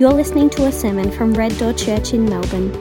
You're 0.00 0.12
listening 0.12 0.48
to 0.50 0.66
a 0.66 0.70
sermon 0.70 1.10
from 1.10 1.34
Red 1.34 1.58
Door 1.58 1.72
Church 1.72 2.14
in 2.14 2.24
Melbourne. 2.24 2.72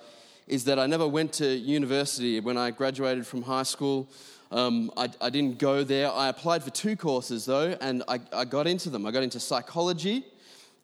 is 0.47 0.63
that 0.63 0.79
I 0.79 0.87
never 0.87 1.07
went 1.07 1.33
to 1.33 1.45
university 1.45 2.39
when 2.39 2.57
I 2.57 2.71
graduated 2.71 3.27
from 3.27 3.43
high 3.43 3.61
school. 3.61 4.09
Um, 4.49 4.91
I, 4.97 5.07
I, 5.21 5.29
didn't 5.29 5.59
go 5.59 5.83
there. 5.83 6.11
I 6.11 6.29
applied 6.29 6.63
for 6.63 6.71
two 6.71 6.95
courses 6.95 7.45
though, 7.45 7.77
and 7.79 8.01
I, 8.07 8.19
I 8.33 8.45
got 8.45 8.65
into 8.65 8.89
them. 8.89 9.05
I 9.05 9.11
got 9.11 9.21
into 9.21 9.39
psychology 9.39 10.25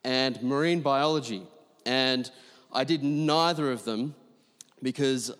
and 0.03 0.39
marine 0.43 0.81
biology. 0.81 1.41
And 1.87 2.29
I 2.71 2.83
did 2.83 3.03
neither 3.03 3.71
of 3.71 3.83
them 3.83 4.13
because 4.83 5.31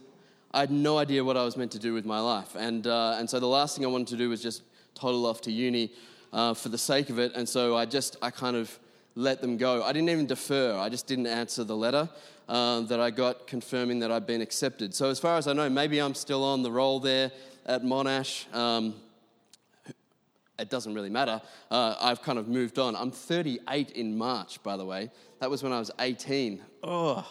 I 0.52 0.62
had 0.62 0.72
no 0.72 0.98
idea 0.98 1.24
what 1.24 1.38
I 1.38 1.44
was 1.44 1.58
meant 1.58 1.72
to 1.74 1.80
do 1.80 1.94
with 1.94 2.06
my 2.06 2.20
life. 2.20 2.56
And, 2.56 2.88
uh, 2.88 3.18
and 3.20 3.30
so 3.30 3.40
the 3.40 3.48
last 3.48 3.76
thing 3.76 3.86
I 3.86 3.90
wanted 3.90 4.08
to 4.08 4.18
do 4.18 4.30
was 4.30 4.42
just 4.42 4.64
toddle 4.96 5.26
off 5.26 5.42
to 5.42 5.52
uni 5.52 5.92
uh, 6.34 6.54
for 6.54 6.70
the 6.70 6.78
sake 6.78 7.10
of 7.10 7.20
it. 7.20 7.34
And 7.36 7.48
so 7.48 7.76
I 7.76 7.86
just, 7.86 8.16
I 8.22 8.32
kind 8.32 8.56
of 8.56 8.78
let 9.16 9.42
them 9.42 9.58
go. 9.58 9.84
I 9.84 9.92
didn't 9.92 10.10
even 10.10 10.26
defer, 10.26 10.78
I 10.78 10.90
just 10.90 11.08
didn't 11.08 11.28
answer 11.28 11.64
the 11.64 11.76
letter. 11.76 12.10
Uh, 12.48 12.80
that 12.80 13.02
I 13.02 13.10
got 13.10 13.46
confirming 13.46 14.00
that 14.00 14.10
I'd 14.10 14.26
been 14.26 14.40
accepted. 14.40 14.96
So, 14.96 15.10
as 15.10 15.20
far 15.20 15.38
as 15.38 15.50
I 15.50 15.52
know, 15.54 15.70
maybe 15.70 16.00
I'm 16.00 16.16
still 16.16 16.46
on 16.46 16.64
the 16.64 16.72
roll 16.72 17.02
there 17.02 17.30
at 17.66 17.84
Monash. 17.84 18.46
Um, 18.56 18.96
it 20.58 20.70
doesn't 20.70 20.94
really 20.94 21.10
matter. 21.10 21.42
Uh, 21.70 21.96
I've 22.00 22.22
kind 22.22 22.40
of 22.40 22.48
moved 22.48 22.80
on. 22.80 22.96
I'm 22.96 23.12
38 23.12 23.92
in 23.92 24.18
March, 24.18 24.64
by 24.64 24.78
the 24.78 24.86
way. 24.86 25.12
That 25.40 25.50
was 25.50 25.62
when 25.62 25.74
I 25.74 25.80
was 25.80 25.92
18. 26.00 26.62
Oh. 26.84 27.28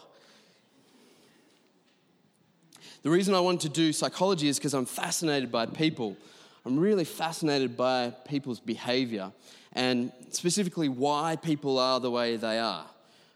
The 3.06 3.12
reason 3.12 3.34
I 3.34 3.38
wanted 3.38 3.60
to 3.60 3.68
do 3.68 3.92
psychology 3.92 4.48
is 4.48 4.58
because 4.58 4.74
I'm 4.74 4.84
fascinated 4.84 5.52
by 5.52 5.66
people. 5.66 6.16
I'm 6.64 6.76
really 6.76 7.04
fascinated 7.04 7.76
by 7.76 8.12
people's 8.26 8.58
behavior 8.58 9.30
and 9.74 10.10
specifically 10.30 10.88
why 10.88 11.36
people 11.36 11.78
are 11.78 12.00
the 12.00 12.10
way 12.10 12.34
they 12.34 12.58
are. 12.58 12.84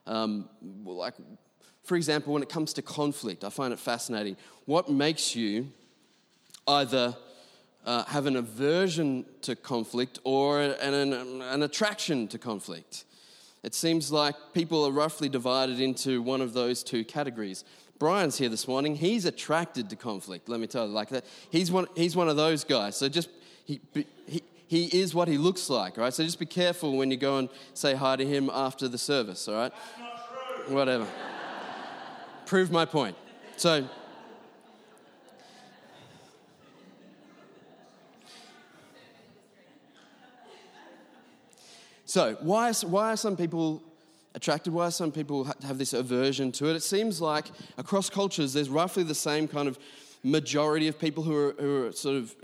Um, 0.08 0.48
like, 0.84 1.14
for 1.84 1.94
example, 1.94 2.32
when 2.32 2.42
it 2.42 2.48
comes 2.48 2.72
to 2.72 2.82
conflict, 2.82 3.44
I 3.44 3.50
find 3.50 3.72
it 3.72 3.78
fascinating. 3.78 4.36
What 4.64 4.90
makes 4.90 5.36
you 5.36 5.68
either 6.66 7.16
uh, 7.86 8.02
have 8.06 8.26
an 8.26 8.34
aversion 8.34 9.24
to 9.42 9.54
conflict 9.54 10.18
or 10.24 10.62
an, 10.62 10.94
an, 10.94 11.42
an 11.42 11.62
attraction 11.62 12.26
to 12.26 12.38
conflict. 12.38 13.04
It 13.62 13.74
seems 13.74 14.10
like 14.10 14.34
people 14.52 14.84
are 14.84 14.90
roughly 14.90 15.28
divided 15.28 15.80
into 15.80 16.22
one 16.22 16.40
of 16.40 16.54
those 16.54 16.82
two 16.82 17.04
categories. 17.04 17.64
Brian's 18.00 18.38
here 18.38 18.48
this 18.48 18.66
morning. 18.66 18.96
He's 18.96 19.26
attracted 19.26 19.90
to 19.90 19.96
conflict, 19.96 20.48
let 20.48 20.58
me 20.58 20.66
tell 20.66 20.86
you, 20.86 20.92
like 20.92 21.10
that. 21.10 21.22
He's 21.50 21.70
one, 21.70 21.86
he's 21.94 22.16
one 22.16 22.30
of 22.30 22.36
those 22.36 22.64
guys. 22.64 22.96
So 22.96 23.10
just, 23.10 23.28
he, 23.66 23.78
he, 24.26 24.42
he 24.66 24.86
is 24.86 25.14
what 25.14 25.28
he 25.28 25.36
looks 25.36 25.68
like, 25.68 25.98
right? 25.98 26.12
So 26.12 26.24
just 26.24 26.38
be 26.38 26.46
careful 26.46 26.96
when 26.96 27.10
you 27.10 27.18
go 27.18 27.36
and 27.36 27.50
say 27.74 27.94
hi 27.94 28.16
to 28.16 28.26
him 28.26 28.50
after 28.52 28.88
the 28.88 28.96
service, 28.96 29.46
all 29.48 29.54
right? 29.54 29.72
Whatever. 30.68 31.06
Prove 32.46 32.70
my 32.70 32.86
point. 32.86 33.16
So, 33.58 33.86
So, 42.06 42.36
why, 42.40 42.72
why 42.72 43.12
are 43.12 43.16
some 43.16 43.36
people 43.36 43.84
attracted? 44.34 44.72
Why 44.72 44.88
some 44.90 45.12
people 45.12 45.44
have 45.62 45.78
this 45.78 45.92
aversion 45.92 46.52
to 46.52 46.70
it? 46.70 46.76
It 46.76 46.82
seems 46.82 47.20
like 47.20 47.46
across 47.78 48.10
cultures, 48.10 48.52
there's 48.52 48.68
roughly 48.68 49.02
the 49.02 49.14
same 49.14 49.48
kind 49.48 49.68
of 49.68 49.78
majority 50.22 50.88
of 50.88 50.98
people 50.98 51.22
who 51.22 51.36
are, 51.36 51.52
who 51.52 51.86
are 51.86 51.92
sort 51.92 52.16
of 52.16 52.34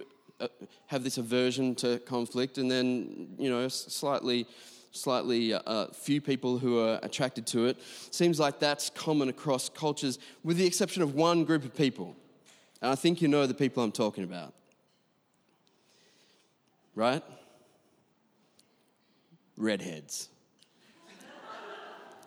uh, 0.40 0.48
have 0.86 1.04
this 1.04 1.18
aversion 1.18 1.74
to 1.76 1.98
conflict, 2.00 2.58
and 2.58 2.70
then, 2.70 3.28
you 3.38 3.50
know, 3.50 3.68
slightly 3.68 4.46
slightly 4.92 5.52
uh, 5.52 5.88
few 5.88 6.22
people 6.22 6.58
who 6.58 6.78
are 6.78 6.98
attracted 7.02 7.46
to 7.46 7.66
it. 7.66 7.76
Seems 8.10 8.40
like 8.40 8.58
that's 8.58 8.88
common 8.88 9.28
across 9.28 9.68
cultures, 9.68 10.18
with 10.42 10.56
the 10.56 10.66
exception 10.66 11.02
of 11.02 11.14
one 11.14 11.44
group 11.44 11.64
of 11.64 11.74
people. 11.74 12.16
And 12.80 12.90
I 12.90 12.94
think 12.94 13.20
you 13.20 13.28
know 13.28 13.46
the 13.46 13.52
people 13.52 13.82
I'm 13.82 13.92
talking 13.92 14.24
about. 14.24 14.54
Right? 16.94 17.22
redheads. 19.56 20.28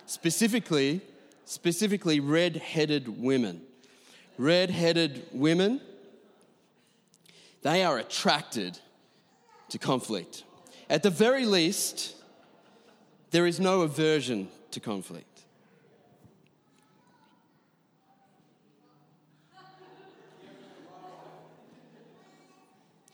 Specifically, 0.09 1.01
specifically 1.45 2.19
red-headed 2.19 3.21
women. 3.21 3.61
Red-headed 4.39 5.27
women, 5.31 5.79
they 7.61 7.83
are 7.83 7.99
attracted 7.99 8.79
to 9.69 9.77
conflict. 9.77 10.45
At 10.89 11.03
the 11.03 11.11
very 11.11 11.45
least, 11.45 12.15
there 13.29 13.45
is 13.45 13.59
no 13.59 13.81
aversion 13.81 14.47
to 14.71 14.79
conflict. 14.79 15.25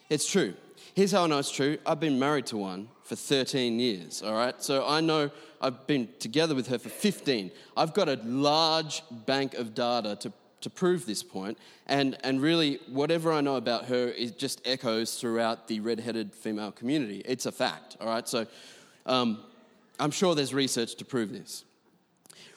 It's 0.09 0.31
true. 0.31 0.53
Here's 0.94 1.12
how 1.12 1.25
I 1.25 1.27
know 1.27 1.39
it's 1.39 1.51
true 1.51 1.77
I've 1.85 2.00
been 2.00 2.17
married 2.19 2.45
to 2.47 2.57
one 2.57 2.88
for 3.03 3.17
13 3.17 3.79
years, 3.79 4.22
all 4.22 4.33
right? 4.33 4.63
So 4.63 4.88
I 4.88 5.01
know 5.01 5.29
I've 5.65 5.87
been 5.87 6.09
together 6.19 6.53
with 6.53 6.67
her 6.67 6.77
for 6.77 6.89
15. 6.89 7.49
I've 7.75 7.95
got 7.95 8.07
a 8.07 8.19
large 8.23 9.01
bank 9.25 9.55
of 9.55 9.73
data 9.73 10.15
to, 10.17 10.31
to 10.61 10.69
prove 10.69 11.07
this 11.07 11.23
point, 11.23 11.57
and, 11.87 12.15
and 12.23 12.39
really, 12.39 12.79
whatever 12.87 13.33
I 13.33 13.41
know 13.41 13.55
about 13.55 13.85
her 13.85 14.09
is 14.09 14.29
just 14.29 14.61
echoes 14.63 15.19
throughout 15.19 15.67
the 15.67 15.79
redheaded 15.79 16.35
female 16.35 16.71
community. 16.71 17.23
It's 17.25 17.47
a 17.47 17.51
fact, 17.51 17.97
all 17.99 18.07
right? 18.07 18.29
So 18.29 18.45
um, 19.07 19.39
I'm 19.99 20.11
sure 20.11 20.35
there's 20.35 20.53
research 20.53 20.95
to 20.97 21.05
prove 21.05 21.31
this. 21.31 21.63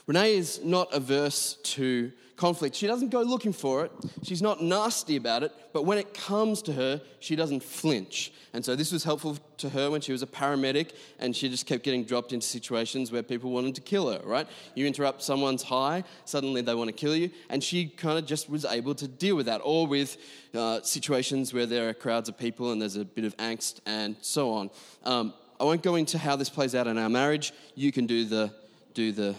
Renee 0.07 0.37
is 0.37 0.65
not 0.65 0.89
averse 0.93 1.59
to 1.63 2.13
conflict. 2.39 2.77
She 2.77 2.87
doesn't 2.87 3.11
go 3.11 3.21
looking 3.21 3.53
for 3.53 3.85
it. 3.85 3.93
She's 4.23 4.41
not 4.41 4.63
nasty 4.63 5.17
about 5.17 5.43
it, 5.43 5.53
but 5.73 5.85
when 5.85 5.99
it 5.99 6.15
comes 6.15 6.63
to 6.63 6.73
her, 6.73 7.03
she 7.19 7.37
doesn't 7.37 7.63
flinch. 7.63 8.33
And 8.55 8.65
so 8.65 8.75
this 8.75 8.93
was 8.93 9.05
helpful 9.05 9.37
to 9.59 9.69
her 9.69 9.91
when 9.91 10.01
she 10.01 10.13
was 10.13 10.23
a 10.23 10.27
paramedic 10.27 10.93
and 11.19 11.35
she 11.35 11.49
just 11.49 11.67
kept 11.67 11.83
getting 11.83 12.05
dropped 12.05 12.33
into 12.33 12.47
situations 12.47 13.13
where 13.13 13.23
people 13.23 13.51
wanted 13.51 13.75
to 13.75 13.81
kill 13.81 14.11
her, 14.11 14.21
right? 14.25 14.47
You 14.75 14.87
interrupt 14.87 15.23
someone's 15.23 15.65
high, 15.65 16.05
suddenly 16.25 16.63
they 16.63 16.75
want 16.75 16.89
to 16.89 16.95
kill 16.95 17.15
you. 17.15 17.31
And 17.51 17.63
she 17.63 17.89
kind 17.89 18.19
of 18.19 18.25
just 18.25 18.49
was 18.49 18.65
able 18.65 18.95
to 18.95 19.09
deal 19.09 19.37
with 19.37 19.47
that, 19.47 19.61
or 19.65 19.87
with 19.87 20.17
uh, 20.55 20.81
situations 20.83 21.53
where 21.53 21.67
there 21.67 21.89
are 21.89 21.95
crowds 21.95 22.29
of 22.29 22.39
people 22.39 22.73
and 22.73 22.81
there's 22.81 22.97
a 22.97 23.05
bit 23.05 23.25
of 23.25 23.37
angst 23.37 23.81
and 23.85 24.17
so 24.23 24.53
on. 24.53 24.71
Um, 25.05 25.35
I 25.61 25.65
won't 25.65 25.83
go 25.83 25.97
into 25.97 26.19
how 26.19 26.37
this 26.37 26.49
plays 26.49 26.77
out 26.77 26.87
in 26.87 26.99
our 26.99 27.09
marriage. 27.09 27.53
You 27.75 27.91
can 27.91 28.07
do 28.07 28.25
the, 28.25 28.53
do 28.95 29.11
the, 29.11 29.35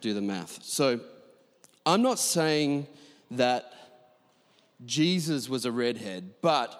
do 0.00 0.14
the 0.14 0.20
math. 0.20 0.62
So, 0.62 1.00
I'm 1.86 2.02
not 2.02 2.18
saying 2.18 2.86
that 3.30 3.72
Jesus 4.84 5.48
was 5.48 5.64
a 5.64 5.72
redhead, 5.72 6.34
but 6.42 6.78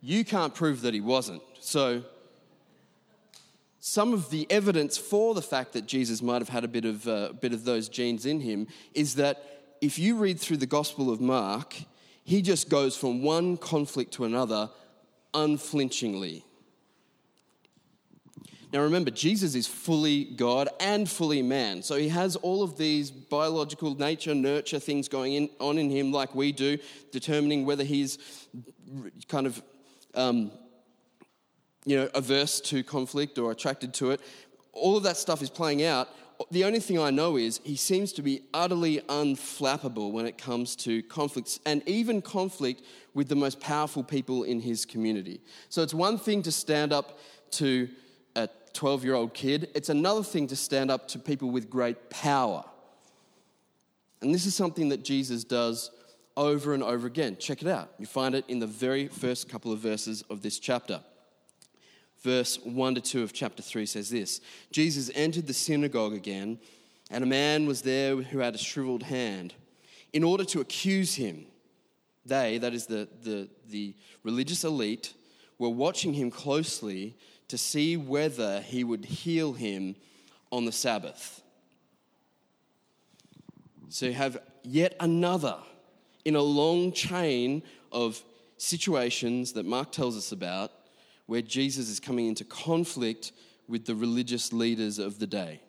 you 0.00 0.24
can't 0.24 0.54
prove 0.54 0.82
that 0.82 0.94
he 0.94 1.00
wasn't. 1.00 1.42
So, 1.60 2.02
some 3.80 4.12
of 4.12 4.30
the 4.30 4.46
evidence 4.50 4.98
for 4.98 5.34
the 5.34 5.42
fact 5.42 5.72
that 5.72 5.86
Jesus 5.86 6.20
might 6.20 6.42
have 6.42 6.48
had 6.48 6.64
a 6.64 6.68
bit 6.68 6.84
of, 6.84 7.06
uh, 7.08 7.32
bit 7.40 7.52
of 7.52 7.64
those 7.64 7.88
genes 7.88 8.26
in 8.26 8.40
him 8.40 8.66
is 8.94 9.14
that 9.14 9.76
if 9.80 9.98
you 9.98 10.16
read 10.16 10.38
through 10.38 10.58
the 10.58 10.66
Gospel 10.66 11.10
of 11.10 11.20
Mark, 11.20 11.74
he 12.24 12.42
just 12.42 12.68
goes 12.68 12.96
from 12.96 13.22
one 13.22 13.56
conflict 13.56 14.12
to 14.14 14.24
another 14.24 14.70
unflinchingly. 15.32 16.44
Now 18.72 18.80
remember, 18.82 19.10
Jesus 19.10 19.54
is 19.54 19.66
fully 19.66 20.24
God 20.24 20.68
and 20.78 21.08
fully 21.08 21.40
man. 21.40 21.82
So 21.82 21.96
he 21.96 22.08
has 22.08 22.36
all 22.36 22.62
of 22.62 22.76
these 22.76 23.10
biological 23.10 23.94
nature, 23.94 24.34
nurture 24.34 24.78
things 24.78 25.08
going 25.08 25.32
in, 25.34 25.50
on 25.58 25.78
in 25.78 25.88
him, 25.88 26.12
like 26.12 26.34
we 26.34 26.52
do, 26.52 26.78
determining 27.10 27.64
whether 27.64 27.84
he's 27.84 28.18
kind 29.28 29.46
of, 29.46 29.62
um, 30.14 30.50
you 31.86 31.96
know, 31.96 32.10
averse 32.14 32.60
to 32.60 32.82
conflict 32.82 33.38
or 33.38 33.50
attracted 33.52 33.94
to 33.94 34.10
it. 34.10 34.20
All 34.72 34.98
of 34.98 35.02
that 35.04 35.16
stuff 35.16 35.40
is 35.40 35.48
playing 35.48 35.82
out. 35.82 36.08
The 36.50 36.64
only 36.64 36.78
thing 36.78 36.98
I 37.00 37.10
know 37.10 37.36
is 37.36 37.60
he 37.64 37.74
seems 37.74 38.12
to 38.12 38.22
be 38.22 38.42
utterly 38.52 39.00
unflappable 39.08 40.12
when 40.12 40.26
it 40.26 40.36
comes 40.36 40.76
to 40.76 41.02
conflicts, 41.04 41.58
and 41.64 41.82
even 41.88 42.22
conflict 42.22 42.82
with 43.14 43.28
the 43.28 43.34
most 43.34 43.60
powerful 43.60 44.04
people 44.04 44.44
in 44.44 44.60
his 44.60 44.84
community. 44.84 45.40
So 45.68 45.82
it's 45.82 45.94
one 45.94 46.18
thing 46.18 46.42
to 46.42 46.52
stand 46.52 46.92
up 46.92 47.18
to 47.52 47.88
12 48.72 49.04
year 49.04 49.14
old 49.14 49.34
kid, 49.34 49.70
it's 49.74 49.88
another 49.88 50.22
thing 50.22 50.46
to 50.48 50.56
stand 50.56 50.90
up 50.90 51.08
to 51.08 51.18
people 51.18 51.50
with 51.50 51.70
great 51.70 52.10
power. 52.10 52.64
And 54.20 54.34
this 54.34 54.46
is 54.46 54.54
something 54.54 54.88
that 54.88 55.04
Jesus 55.04 55.44
does 55.44 55.90
over 56.36 56.74
and 56.74 56.82
over 56.82 57.06
again. 57.06 57.36
Check 57.38 57.62
it 57.62 57.68
out. 57.68 57.90
You 57.98 58.06
find 58.06 58.34
it 58.34 58.44
in 58.48 58.58
the 58.58 58.66
very 58.66 59.08
first 59.08 59.48
couple 59.48 59.72
of 59.72 59.80
verses 59.80 60.22
of 60.30 60.42
this 60.42 60.58
chapter. 60.58 61.00
Verse 62.22 62.58
1 62.64 62.94
to 62.96 63.00
2 63.00 63.22
of 63.22 63.32
chapter 63.32 63.62
3 63.62 63.86
says 63.86 64.10
this 64.10 64.40
Jesus 64.72 65.10
entered 65.14 65.46
the 65.46 65.54
synagogue 65.54 66.14
again, 66.14 66.58
and 67.10 67.22
a 67.22 67.26
man 67.26 67.66
was 67.66 67.82
there 67.82 68.16
who 68.16 68.38
had 68.38 68.54
a 68.54 68.58
shriveled 68.58 69.04
hand. 69.04 69.54
in 70.12 70.24
order 70.24 70.44
to 70.44 70.60
accuse 70.60 71.14
him. 71.14 71.46
They, 72.24 72.58
that 72.58 72.74
is 72.74 72.86
the, 72.86 73.08
the, 73.22 73.48
the 73.68 73.94
religious 74.22 74.64
elite, 74.64 75.14
were 75.58 75.68
watching 75.70 76.14
him 76.14 76.30
closely 76.30 77.16
to 77.48 77.58
see 77.58 77.96
whether 77.96 78.60
he 78.60 78.84
would 78.84 79.04
heal 79.04 79.52
him 79.54 79.96
on 80.52 80.64
the 80.64 80.72
Sabbath. 80.72 81.42
So 83.88 84.06
you 84.06 84.12
have 84.12 84.38
yet 84.62 84.94
another 85.00 85.56
in 86.24 86.36
a 86.36 86.42
long 86.42 86.92
chain 86.92 87.62
of 87.90 88.22
situations 88.58 89.52
that 89.52 89.64
Mark 89.64 89.92
tells 89.92 90.16
us 90.16 90.32
about 90.32 90.72
where 91.26 91.42
Jesus 91.42 91.88
is 91.88 92.00
coming 92.00 92.26
into 92.26 92.44
conflict 92.44 93.32
with 93.66 93.86
the 93.86 93.94
religious 93.94 94.52
leaders 94.52 94.98
of 94.98 95.18
the 95.18 95.26
day. 95.26 95.60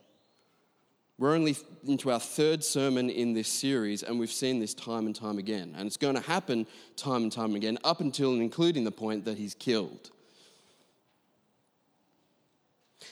We're 1.18 1.36
only 1.36 1.58
into 1.86 2.12
our 2.12 2.20
third 2.20 2.64
sermon 2.64 3.10
in 3.10 3.34
this 3.34 3.50
series, 3.50 4.04
and 4.04 4.18
we've 4.18 4.32
seen 4.32 4.60
this 4.60 4.74
time 4.74 5.06
and 5.06 5.14
time 5.14 5.38
again. 5.38 5.76
And 5.78 5.86
it's 5.86 5.98
going 5.98 6.16
to 6.16 6.22
happen 6.22 6.66
time 6.96 7.24
and 7.24 7.32
time 7.32 7.56
again, 7.56 7.78
up 7.84 8.00
until 8.00 8.32
and 8.32 8.42
including 8.42 8.86
the 8.86 8.92
point 8.92 9.26
that 9.26 9.38
he's 9.38 9.54
killed. 9.54 10.12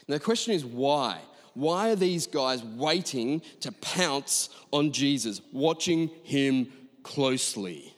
Now, 0.07 0.15
the 0.15 0.19
question 0.19 0.53
is 0.53 0.65
why? 0.65 1.19
Why 1.53 1.89
are 1.89 1.95
these 1.95 2.27
guys 2.27 2.63
waiting 2.63 3.41
to 3.61 3.71
pounce 3.71 4.49
on 4.71 4.91
Jesus, 4.91 5.41
watching 5.51 6.09
him 6.23 6.71
closely 7.03 7.95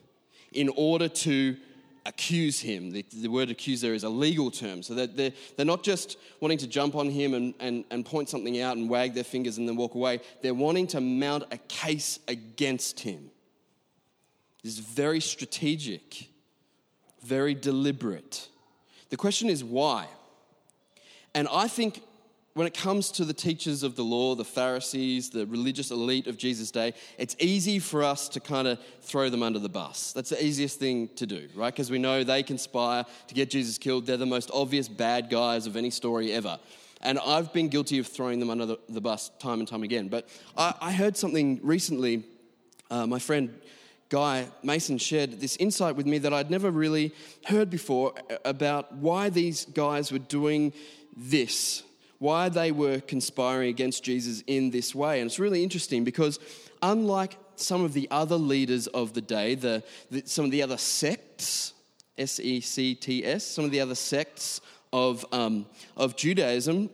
in 0.52 0.70
order 0.70 1.10
to 1.10 1.58
accuse 2.06 2.60
him. 2.60 2.92
The, 2.92 3.06
the, 3.14 3.28
word 3.28 3.50
accuse 3.50 3.82
there 3.82 3.94
is 3.94 4.04
a 4.04 4.10
legal 4.10 4.52
term. 4.52 4.84
So 4.84 4.96
that 4.96 5.16
they're, 5.16 5.32
they're 5.56 5.66
not 5.66 5.84
just 5.84 6.18
wanting 6.40 6.58
to 6.60 6.68
jump 6.68 6.96
on 6.96 7.10
him 7.10 7.34
and, 7.34 7.54
and, 7.60 7.86
and 7.92 8.06
point 8.06 8.30
something 8.30 8.60
out 8.62 8.78
and 8.78 8.90
wag 8.90 9.14
their 9.14 9.24
fingers 9.24 9.58
and 9.58 9.68
then 9.68 9.76
walk 9.76 9.96
away. 9.96 10.20
They're 10.42 10.54
wanting 10.54 10.88
to 10.88 11.02
mount 11.02 11.46
a 11.52 11.58
case 11.58 12.20
against 12.28 13.00
him. 13.00 13.30
This 14.64 14.74
is 14.74 14.80
very 14.80 15.22
strategic, 15.22 16.30
very 17.24 17.54
deliberate. 17.54 18.50
The 19.10 19.18
question 19.18 19.50
is 19.50 19.64
why? 19.64 20.08
And 21.34 21.48
I 21.52 21.68
think 21.68 22.02
when 22.54 22.68
it 22.68 22.74
comes 22.74 23.12
to 23.12 23.26
the 23.26 23.34
teachers 23.34 23.84
of 23.84 23.96
the 23.96 24.04
law, 24.04 24.36
the 24.36 24.44
Pharisees, 24.44 25.30
the 25.30 25.46
religious 25.46 25.92
elite 25.92 26.28
of 26.28 26.38
Jesus' 26.38 26.72
day, 26.72 26.94
it's 27.18 27.36
easy 27.40 27.80
for 27.80 28.04
us 28.04 28.28
to 28.30 28.40
kind 28.40 28.68
of 28.68 28.80
throw 29.02 29.30
them 29.30 29.44
under 29.44 29.60
the 29.60 29.70
bus. 29.70 30.12
That's 30.14 30.32
the 30.32 30.44
easiest 30.44 30.80
thing 30.80 31.10
to 31.16 31.26
do, 31.26 31.48
right? 31.56 31.72
Because 31.72 31.92
we 31.92 32.00
know 32.00 32.24
they 32.24 32.44
conspire 32.44 33.06
to 33.28 33.34
get 33.34 33.50
Jesus 33.50 33.78
killed. 33.78 34.06
They're 34.06 34.18
the 34.18 34.26
most 34.26 34.50
obvious 34.54 34.88
bad 34.88 35.30
guys 35.30 35.68
of 35.68 35.78
any 35.78 35.90
story 35.90 36.34
ever. 36.34 36.60
And 37.02 37.18
I've 37.20 37.54
been 37.54 37.70
guilty 37.70 38.00
of 38.00 38.08
throwing 38.08 38.40
them 38.40 38.50
under 38.50 38.66
the, 38.66 38.78
the 38.90 39.00
bus 39.00 39.32
time 39.40 39.60
and 39.60 39.68
time 39.68 39.84
again. 39.84 40.10
But 40.10 40.28
I, 40.58 40.74
I 40.82 40.92
heard 40.92 41.16
something 41.16 41.60
recently. 41.64 42.26
Uh, 42.92 43.08
my 43.08 43.20
friend 43.20 43.54
Guy 44.10 44.48
Mason 44.64 44.98
shared 44.98 45.40
this 45.40 45.56
insight 45.58 45.96
with 45.96 46.08
me 46.08 46.18
that 46.18 46.34
I'd 46.34 46.50
never 46.50 46.72
really 46.72 47.14
heard 47.46 47.70
before 47.70 48.16
about 48.44 48.92
why 48.96 49.30
these 49.30 49.66
guys 49.66 50.12
were 50.12 50.18
doing 50.20 50.74
this 51.20 51.84
why 52.20 52.50
they 52.50 52.72
were 52.72 53.00
conspiring 53.00 53.70
against 53.70 54.04
Jesus 54.04 54.44
in 54.46 54.72
this 54.72 54.94
way. 54.94 55.22
And 55.22 55.28
it's 55.28 55.40
really 55.40 55.64
interesting 55.64 56.04
because, 56.04 56.38
unlike 56.82 57.38
some 57.56 57.84
of 57.84 57.94
the 57.94 58.08
other 58.12 58.36
leaders 58.36 58.88
of 58.88 59.14
the 59.14 59.22
day, 59.22 59.56
the, 59.56 59.84
the 60.12 60.24
some 60.26 60.46
of 60.46 60.52
the 60.52 60.62
other 60.62 60.78
sects, 60.78 61.74
S 62.18 62.40
E 62.40 62.62
C 62.62 62.94
T 62.96 63.26
S, 63.26 63.46
some 63.46 63.64
of 63.64 63.72
the 63.72 63.80
other 63.80 63.96
sects 63.96 64.60
of, 64.92 65.26
um, 65.32 65.66
of 65.96 66.16
Judaism, 66.18 66.90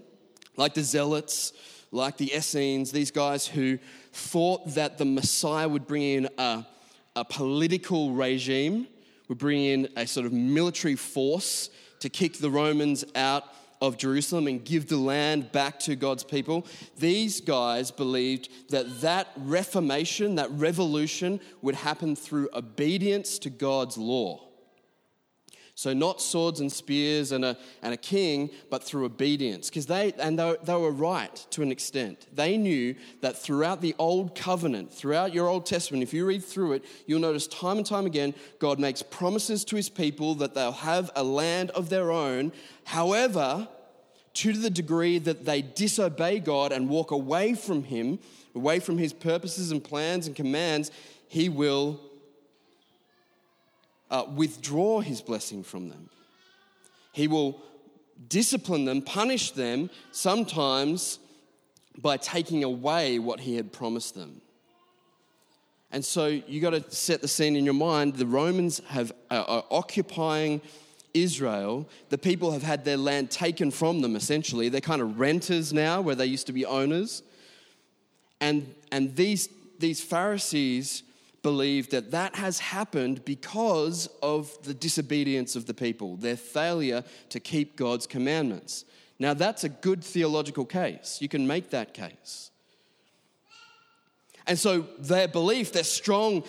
like 0.58 0.76
the 0.76 0.84
Zealots, 0.84 1.54
like 1.92 2.18
the 2.18 2.32
Essenes, 2.34 2.92
these 2.92 3.12
guys 3.12 3.48
who 3.48 3.80
thought 4.14 4.76
that 4.76 4.98
the 4.98 5.06
Messiah 5.06 5.68
would 5.68 5.88
bring 5.88 6.04
in 6.04 6.30
a, 6.38 6.66
a 7.16 7.26
political 7.26 8.12
regime, 8.12 8.88
would 9.28 9.40
bring 9.40 9.64
in 9.64 9.90
a 9.96 10.06
sort 10.06 10.26
of 10.26 10.34
military 10.34 10.96
force 10.96 11.70
to 12.00 12.10
kick 12.10 12.38
the 12.38 12.50
Romans 12.52 13.04
out 13.16 13.46
of 13.82 13.98
Jerusalem 13.98 14.48
and 14.48 14.64
give 14.64 14.88
the 14.88 14.98
land 14.98 15.52
back 15.52 15.80
to 15.82 15.96
God's 15.96 16.24
people. 16.24 16.66
These 16.98 17.42
guys 17.42 17.92
believed 17.92 18.50
that 18.70 19.02
that 19.02 19.28
reformation, 19.38 20.36
that 20.36 20.52
revolution 20.52 21.40
would 21.62 21.76
happen 21.76 22.16
through 22.16 22.50
obedience 22.54 23.40
to 23.40 23.50
God's 23.50 23.98
law. 23.98 24.45
So, 25.78 25.94
not 25.94 26.22
swords 26.22 26.62
and 26.62 26.72
spears 26.72 27.34
and 27.34 27.44
a, 27.44 27.58
and 27.82 27.94
a 27.94 27.98
king, 27.98 28.50
but 28.70 28.82
through 28.82 29.04
obedience. 29.04 29.70
Because 29.70 29.86
they, 29.86 30.14
and 30.14 30.40
they, 30.40 30.56
they 30.64 30.74
were 30.74 30.90
right 30.92 31.36
to 31.50 31.62
an 31.62 31.70
extent. 31.70 32.28
They 32.34 32.56
knew 32.56 32.96
that 33.20 33.38
throughout 33.38 33.82
the 33.82 33.94
Old 34.00 34.36
Covenant, 34.36 34.94
throughout 34.94 35.34
your 35.34 35.50
Old 35.50 35.66
Testament, 35.66 36.02
if 36.02 36.14
you 36.14 36.26
read 36.26 36.46
through 36.46 36.74
it, 36.74 36.86
you'll 37.06 37.20
notice 37.20 37.46
time 37.48 37.78
and 37.78 37.86
time 37.86 38.06
again, 38.06 38.34
God 38.58 38.80
makes 38.80 39.02
promises 39.02 39.66
to 39.66 39.76
his 39.76 39.90
people 39.90 40.34
that 40.36 40.54
they'll 40.54 40.72
have 40.72 41.12
a 41.14 41.24
land 41.24 41.72
of 41.72 41.90
their 41.90 42.10
own. 42.10 42.54
However, 42.86 43.68
to 44.36 44.54
the 44.54 44.70
degree 44.70 45.20
that 45.20 45.44
they 45.44 45.62
disobey 45.62 46.40
God 46.40 46.72
and 46.72 46.88
walk 46.88 47.12
away 47.12 47.54
from 47.54 47.84
him, 47.84 48.20
away 48.56 48.80
from 48.80 48.98
his 48.98 49.12
purposes 49.12 49.72
and 49.72 49.84
plans 49.84 50.26
and 50.26 50.38
commands, 50.38 50.90
he 51.28 51.50
will 51.50 52.00
uh, 54.16 54.24
withdraw 54.34 55.02
his 55.02 55.22
blessing 55.22 55.62
from 55.62 55.90
them. 55.90 56.10
He 57.12 57.28
will 57.28 57.62
discipline 58.30 58.86
them, 58.86 59.02
punish 59.02 59.52
them, 59.52 59.90
sometimes 60.12 61.20
by 61.98 62.16
taking 62.16 62.64
away 62.64 63.20
what 63.20 63.42
he 63.42 63.58
had 63.58 63.74
promised 63.74 64.16
them. 64.16 64.42
And 65.92 66.04
so 66.04 66.28
you 66.28 66.62
got 66.62 66.70
to 66.70 66.84
set 66.92 67.22
the 67.22 67.28
scene 67.28 67.58
in 67.58 67.66
your 67.66 67.74
mind. 67.74 68.16
The 68.16 68.26
Romans 68.26 68.82
have, 68.88 69.12
uh, 69.30 69.44
are 69.48 69.66
occupying 69.70 70.62
Israel. 71.14 71.90
The 72.08 72.18
people 72.18 72.52
have 72.52 72.64
had 72.64 72.86
their 72.86 72.98
land 72.98 73.32
taken 73.32 73.70
from 73.70 74.00
them, 74.00 74.16
essentially. 74.16 74.70
They're 74.70 74.80
kind 74.80 75.02
of 75.02 75.20
renters 75.20 75.74
now, 75.74 76.00
where 76.00 76.16
they 76.16 76.26
used 76.26 76.48
to 76.48 76.54
be 76.54 76.66
owners. 76.66 77.22
And, 78.40 78.74
and 78.94 79.14
these, 79.18 79.50
these 79.80 80.02
Pharisees 80.02 81.04
believe 81.46 81.92
that 81.92 82.10
that 82.10 82.36
has 82.36 82.58
happened 82.58 83.24
because 83.24 84.10
of 84.24 84.58
the 84.64 84.74
disobedience 84.74 85.56
of 85.56 85.68
the 85.68 85.76
people, 85.76 86.16
their 86.16 86.36
failure 86.36 87.04
to 87.30 87.40
keep 87.40 87.76
God's 87.76 88.08
commandments. 88.08 88.84
Now, 89.20 89.36
that's 89.36 89.64
a 89.64 89.70
good 89.70 90.04
theological 90.04 90.66
case. 90.66 91.20
You 91.22 91.30
can 91.30 91.46
make 91.46 91.70
that 91.70 91.94
case. 91.94 92.50
And 94.48 94.58
so, 94.58 94.88
their 94.98 95.28
belief, 95.28 95.72
their 95.72 95.84
strong, 95.84 96.46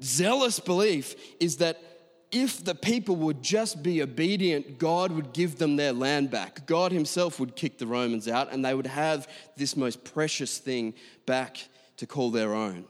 zealous 0.00 0.60
belief, 0.60 1.16
is 1.40 1.56
that 1.56 1.82
if 2.30 2.64
the 2.64 2.76
people 2.76 3.16
would 3.16 3.42
just 3.42 3.82
be 3.82 4.00
obedient, 4.02 4.78
God 4.78 5.10
would 5.10 5.32
give 5.32 5.58
them 5.58 5.74
their 5.74 5.92
land 5.92 6.30
back. 6.30 6.64
God 6.64 6.92
Himself 6.92 7.40
would 7.40 7.56
kick 7.56 7.78
the 7.78 7.88
Romans 7.88 8.28
out, 8.28 8.52
and 8.52 8.64
they 8.64 8.74
would 8.74 8.86
have 8.86 9.26
this 9.56 9.76
most 9.76 10.04
precious 10.04 10.58
thing 10.58 10.94
back 11.26 11.56
to 11.96 12.06
call 12.06 12.30
their 12.30 12.54
own. 12.54 12.84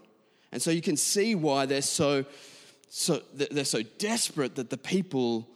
And 0.52 0.62
so 0.62 0.70
you 0.70 0.82
can 0.82 0.96
see 0.96 1.34
why 1.34 1.66
they're 1.66 1.82
so, 1.82 2.24
so, 2.88 3.22
they're 3.34 3.64
so 3.64 3.82
desperate 3.98 4.54
that 4.56 4.70
the 4.70 4.78
people 4.78 5.48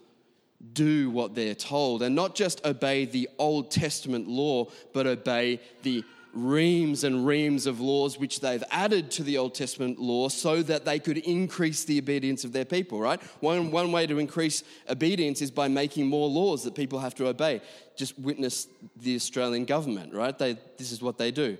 do 0.71 1.09
what 1.09 1.35
they're 1.35 1.55
told 1.55 2.01
and 2.01 2.15
not 2.15 2.35
just 2.35 2.65
obey 2.65 3.05
the 3.05 3.29
Old 3.37 3.69
Testament 3.69 4.27
law, 4.27 4.67
but 4.93 5.05
obey 5.05 5.59
the 5.81 6.03
reams 6.33 7.03
and 7.03 7.27
reams 7.27 7.67
of 7.67 7.79
laws 7.79 8.17
which 8.17 8.39
they've 8.39 8.63
added 8.71 9.11
to 9.11 9.23
the 9.23 9.37
Old 9.37 9.53
Testament 9.53 9.99
law 9.99 10.27
so 10.29 10.63
that 10.63 10.83
they 10.83 10.99
could 10.99 11.19
increase 11.19 11.85
the 11.85 11.99
obedience 11.99 12.43
of 12.43 12.53
their 12.53 12.65
people, 12.65 12.99
right? 12.99 13.21
One, 13.39 13.71
one 13.71 13.91
way 13.91 14.07
to 14.07 14.17
increase 14.17 14.63
obedience 14.89 15.41
is 15.41 15.51
by 15.51 15.67
making 15.67 16.07
more 16.07 16.27
laws 16.27 16.63
that 16.63 16.73
people 16.73 16.99
have 16.99 17.13
to 17.15 17.27
obey. 17.27 17.61
Just 17.95 18.17
witness 18.17 18.67
the 18.97 19.15
Australian 19.15 19.65
government, 19.65 20.13
right? 20.13 20.37
They, 20.37 20.57
this 20.77 20.91
is 20.91 21.01
what 21.01 21.17
they 21.17 21.29
do. 21.29 21.57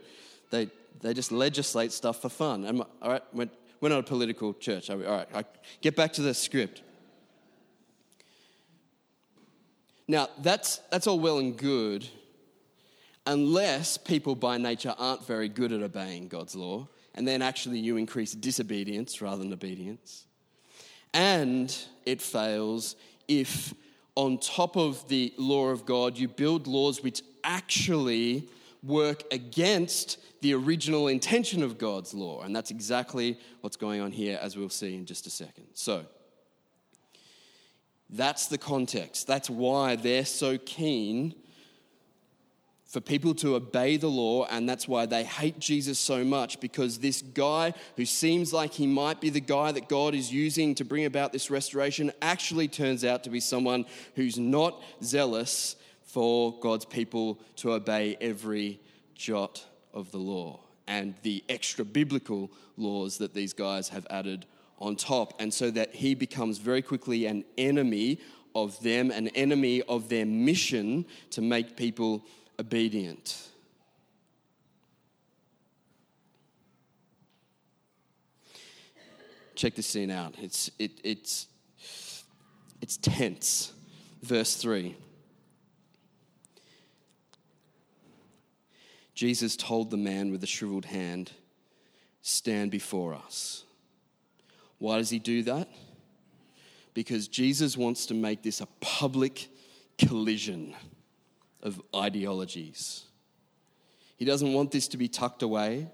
They, 0.50 0.70
they 1.02 1.14
just 1.14 1.32
legislate 1.32 1.92
stuff 1.92 2.22
for 2.22 2.30
fun. 2.30 2.66
Am 2.66 2.82
all 2.82 3.12
right, 3.12 3.24
we're, 3.34 3.50
we're 3.82 3.90
not 3.90 4.00
a 4.00 4.04
political 4.04 4.54
church. 4.54 4.90
All 4.90 4.98
right, 4.98 5.28
I, 5.34 5.44
get 5.82 5.96
back 5.96 6.14
to 6.14 6.22
the 6.22 6.34
script. 6.34 6.82
Now, 10.08 10.30
that's, 10.42 10.78
that's 10.92 11.08
all 11.08 11.20
well 11.20 11.40
and 11.40 11.58
good 11.58 12.08
unless 13.26 13.98
people 13.98 14.36
by 14.36 14.58
nature 14.58 14.94
aren't 14.98 15.26
very 15.26 15.48
good 15.48 15.72
at 15.72 15.82
obeying 15.82 16.28
God's 16.28 16.56
law, 16.56 16.88
and 17.16 17.28
then 17.28 17.42
actually 17.42 17.80
you 17.80 17.98
increase 17.98 18.34
disobedience 18.34 19.22
rather 19.22 19.38
than 19.38 19.54
obedience. 19.54 20.26
And 21.14 21.76
it 22.06 22.22
fails 22.22 22.96
if, 23.28 23.74
on 24.16 24.40
top 24.40 24.76
of 24.76 25.08
the 25.08 25.34
law 25.38 25.70
of 25.70 25.86
God, 25.86 26.18
you 26.18 26.28
build 26.28 26.68
laws 26.68 27.02
which 27.02 27.22
actually 27.44 28.50
work 28.84 29.24
against 29.32 30.18
the 30.42 30.54
original 30.54 31.08
intention 31.08 31.64
of 31.64 31.78
God's 31.78 32.14
law. 32.14 32.42
And 32.42 32.56
that's 32.56 32.70
exactly 32.70 33.40
what's 33.62 33.78
going 33.78 34.02
on 34.02 34.12
here, 34.12 34.38
as 34.42 34.58
we'll 34.58 34.70
see 34.70 34.96
in 34.96 35.06
just 35.06 35.26
a 35.26 35.30
second. 35.30 35.68
So, 35.74 36.06
that's 38.10 38.48
the 38.48 38.58
context. 38.58 39.26
That's 39.26 39.50
why 39.50 39.96
they're 39.96 40.26
so 40.26 40.58
keen 40.58 41.34
for 42.94 43.02
people 43.02 43.34
to 43.34 43.56
obey 43.56 43.98
the 43.98 44.08
law, 44.08 44.46
and 44.52 44.70
that's 44.70 44.88
why 44.88 45.08
they 45.08 45.24
hate 45.24 45.58
Jesus 45.58 45.98
so 45.98 46.24
much 46.24 46.60
because 46.60 47.00
this 47.00 47.24
guy 47.24 47.74
who 47.98 48.06
seems 48.06 48.54
like 48.54 48.72
he 48.72 48.86
might 48.86 49.20
be 49.20 49.32
the 49.32 49.42
guy 49.42 49.72
that 49.72 49.90
God 49.90 50.14
is 50.14 50.32
using 50.32 50.76
to 50.76 50.86
bring 50.86 51.06
about 51.06 51.34
this 51.34 51.50
restoration 51.50 52.12
actually 52.22 52.68
turns 52.68 53.04
out 53.04 53.24
to 53.24 53.32
be 53.32 53.40
someone 53.40 53.86
who's 54.16 54.38
not 54.38 54.80
zealous 55.02 55.76
for 56.14 56.54
God's 56.60 56.86
people 56.86 57.40
to 57.56 57.74
obey 57.74 58.16
every 58.22 58.80
jot 59.16 59.66
of 59.96 60.12
the 60.12 60.20
law 60.20 60.60
and 60.88 61.16
the 61.24 61.44
extra 61.50 61.84
biblical 61.84 62.52
laws 62.78 63.18
that 63.18 63.34
these 63.34 63.52
guys 63.52 63.90
have 63.90 64.06
added 64.12 64.46
on 64.78 64.96
top. 64.96 65.34
And 65.40 65.52
so 65.52 65.72
that 65.72 65.96
he 65.96 66.14
becomes 66.14 66.60
very 66.60 66.84
quickly 66.84 67.26
an 67.26 67.44
enemy 67.58 68.20
of 68.54 68.80
them, 68.84 69.10
an 69.10 69.30
enemy 69.30 69.82
of 69.90 70.08
their 70.08 70.28
mission 70.28 71.08
to 71.32 71.42
make 71.42 71.76
people 71.76 72.24
obedient. 72.60 73.48
Check 79.56 79.74
this 79.74 79.88
scene 79.88 80.12
out. 80.12 80.36
It's, 80.40 80.70
it, 80.78 80.92
it's, 81.04 81.48
it's 82.82 82.98
tense. 82.98 83.74
Verse 84.22 84.56
3. 84.58 84.96
Jesus 89.14 89.56
told 89.56 89.92
the 89.92 89.98
man 89.98 90.32
with 90.32 90.42
the 90.42 90.48
shriveled 90.48 90.86
hand, 90.86 91.32
Stand 92.22 92.72
before 92.72 93.14
us. 93.14 93.66
Why 94.80 94.98
does 94.98 95.10
he 95.10 95.20
do 95.20 95.44
that? 95.44 95.68
Because 96.94 97.28
Jesus 97.28 97.76
wants 97.76 98.06
to 98.08 98.14
make 98.14 98.44
this 98.44 98.62
a 98.62 98.68
public 98.80 99.50
collision 99.98 100.74
of 101.62 101.82
ideologies. 101.96 103.04
He 104.18 104.26
doesn't 104.26 104.54
want 104.54 104.72
this 104.72 104.88
to 104.90 104.98
be 104.98 105.08
tucked 105.08 105.42
away. 105.42 105.88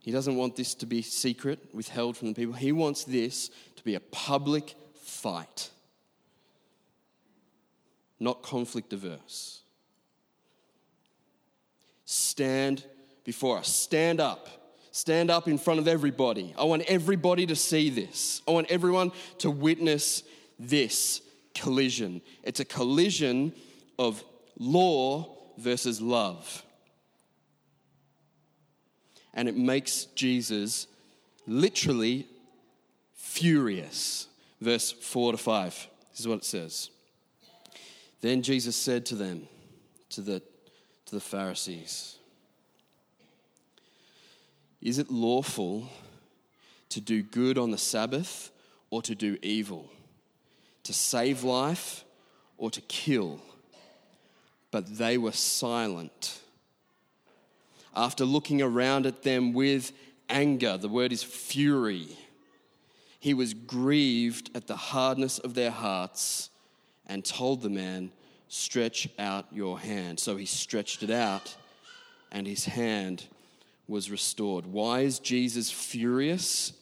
He 0.00 0.10
doesn't 0.10 0.36
want 0.36 0.56
this 0.56 0.74
to 0.76 0.86
be 0.86 1.02
secret, 1.02 1.60
withheld 1.72 2.16
from 2.16 2.28
the 2.28 2.34
people. 2.34 2.54
He 2.54 2.72
wants 2.72 3.04
this 3.04 3.50
to 3.76 3.84
be 3.84 3.94
a 3.94 4.00
public 4.00 4.74
fight, 4.94 5.70
not 8.18 8.42
conflict 8.42 8.92
averse. 8.92 9.61
Stand 12.12 12.84
before 13.24 13.58
us. 13.58 13.74
Stand 13.74 14.20
up. 14.20 14.48
Stand 14.90 15.30
up 15.30 15.48
in 15.48 15.56
front 15.56 15.80
of 15.80 15.88
everybody. 15.88 16.54
I 16.58 16.64
want 16.64 16.82
everybody 16.82 17.46
to 17.46 17.56
see 17.56 17.88
this. 17.88 18.42
I 18.46 18.50
want 18.50 18.70
everyone 18.70 19.12
to 19.38 19.50
witness 19.50 20.22
this 20.58 21.22
collision. 21.54 22.20
It's 22.42 22.60
a 22.60 22.66
collision 22.66 23.54
of 23.98 24.22
law 24.58 25.34
versus 25.56 26.02
love. 26.02 26.62
And 29.32 29.48
it 29.48 29.56
makes 29.56 30.04
Jesus 30.14 30.88
literally 31.46 32.28
furious. 33.14 34.26
Verse 34.60 34.92
4 34.92 35.32
to 35.32 35.38
5. 35.38 35.88
This 36.10 36.20
is 36.20 36.28
what 36.28 36.38
it 36.38 36.44
says. 36.44 36.90
Then 38.20 38.42
Jesus 38.42 38.76
said 38.76 39.06
to 39.06 39.14
them, 39.14 39.48
to 40.10 40.20
the, 40.20 40.42
to 41.12 41.16
the 41.16 41.20
Pharisees, 41.20 42.16
Is 44.80 44.98
it 44.98 45.10
lawful 45.10 45.90
to 46.88 47.02
do 47.02 47.22
good 47.22 47.58
on 47.58 47.70
the 47.70 47.76
Sabbath 47.76 48.50
or 48.88 49.02
to 49.02 49.14
do 49.14 49.36
evil? 49.42 49.90
To 50.84 50.94
save 50.94 51.44
life 51.44 52.04
or 52.56 52.70
to 52.70 52.80
kill? 52.80 53.40
but 54.70 54.96
they 54.96 55.18
were 55.18 55.32
silent. 55.32 56.40
After 57.94 58.24
looking 58.24 58.62
around 58.62 59.04
at 59.04 59.22
them 59.22 59.52
with 59.52 59.92
anger, 60.30 60.78
the 60.78 60.88
word 60.88 61.12
is 61.12 61.22
fury, 61.22 62.08
he 63.20 63.34
was 63.34 63.52
grieved 63.52 64.50
at 64.54 64.66
the 64.66 64.76
hardness 64.76 65.38
of 65.38 65.52
their 65.52 65.70
hearts 65.70 66.48
and 67.06 67.22
told 67.22 67.60
the 67.60 67.68
man, 67.68 68.12
Stretch 68.54 69.08
out 69.18 69.46
your 69.50 69.78
hand. 69.78 70.20
So 70.20 70.36
he 70.36 70.44
stretched 70.44 71.02
it 71.02 71.08
out, 71.08 71.56
and 72.30 72.46
his 72.46 72.66
hand 72.66 73.24
was 73.88 74.10
restored. 74.10 74.66
Why 74.66 75.00
is 75.00 75.18
Jesus 75.18 75.70
furious? 75.70 76.74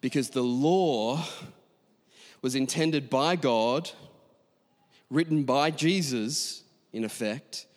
Because 0.00 0.30
the 0.30 0.42
law 0.42 1.22
was 2.42 2.56
intended 2.56 3.08
by 3.08 3.36
God, 3.36 3.92
written 5.10 5.44
by 5.44 5.70
Jesus 5.70 6.64
in 6.92 7.04
effect, 7.04 7.68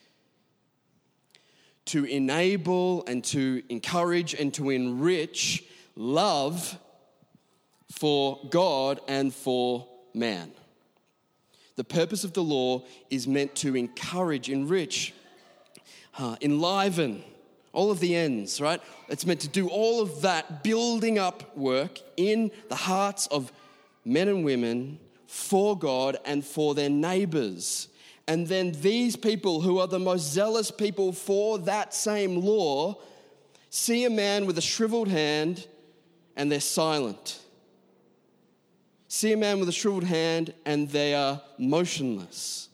to 1.86 2.06
enable 2.06 3.06
and 3.06 3.24
to 3.26 3.62
encourage 3.70 4.34
and 4.34 4.52
to 4.56 4.72
enrich 4.72 5.64
love 5.96 6.80
for 7.92 8.40
God 8.50 9.00
and 9.08 9.32
for 9.32 9.88
man. 10.16 10.52
The 11.76 11.84
purpose 11.84 12.24
of 12.24 12.34
the 12.34 12.44
law 12.44 12.84
is 13.10 13.28
meant 13.28 13.56
to 13.58 13.76
encourage, 13.76 14.50
enrich, 14.50 15.14
uh, 16.18 16.36
enliven, 16.42 17.24
all 17.74 17.92
of 17.92 18.00
the 18.00 18.16
ends, 18.16 18.60
right? 18.60 18.82
It's 19.08 19.26
meant 19.26 19.40
to 19.42 19.48
do 19.48 19.68
all 19.70 20.02
of 20.02 20.22
that 20.22 20.64
building 20.64 21.18
up 21.18 21.56
work 21.58 22.00
in 22.18 22.52
the 22.70 22.76
hearts 22.76 23.28
of 23.28 23.52
men 24.04 24.28
and 24.28 24.44
women 24.44 25.00
for 25.28 25.78
God 25.78 26.18
and 26.26 26.46
for 26.46 26.76
their 26.76 26.90
neighbors. 26.90 27.88
And 28.28 28.48
then 28.48 28.74
these 28.82 29.16
people, 29.16 29.62
who 29.62 29.80
are 29.80 29.88
the 29.88 30.00
most 30.00 30.32
zealous 30.32 30.72
people 30.72 31.14
for 31.14 31.60
that 31.60 31.94
same 31.94 32.42
law, 32.42 32.98
see 33.70 34.06
a 34.06 34.10
man 34.10 34.46
with 34.46 34.58
a 34.58 34.62
shriveled 34.62 35.08
hand 35.08 35.66
and 36.36 36.52
they're 36.52 36.60
silent. 36.60 37.40
See 39.14 39.34
a 39.34 39.38
man 39.38 39.60
with 39.60 39.68
a 39.68 39.74
shriveled 39.74 40.06
hand 40.06 40.54
and 40.66 40.88
they 40.88 41.14
are 41.14 41.42
motionless. 41.58 42.70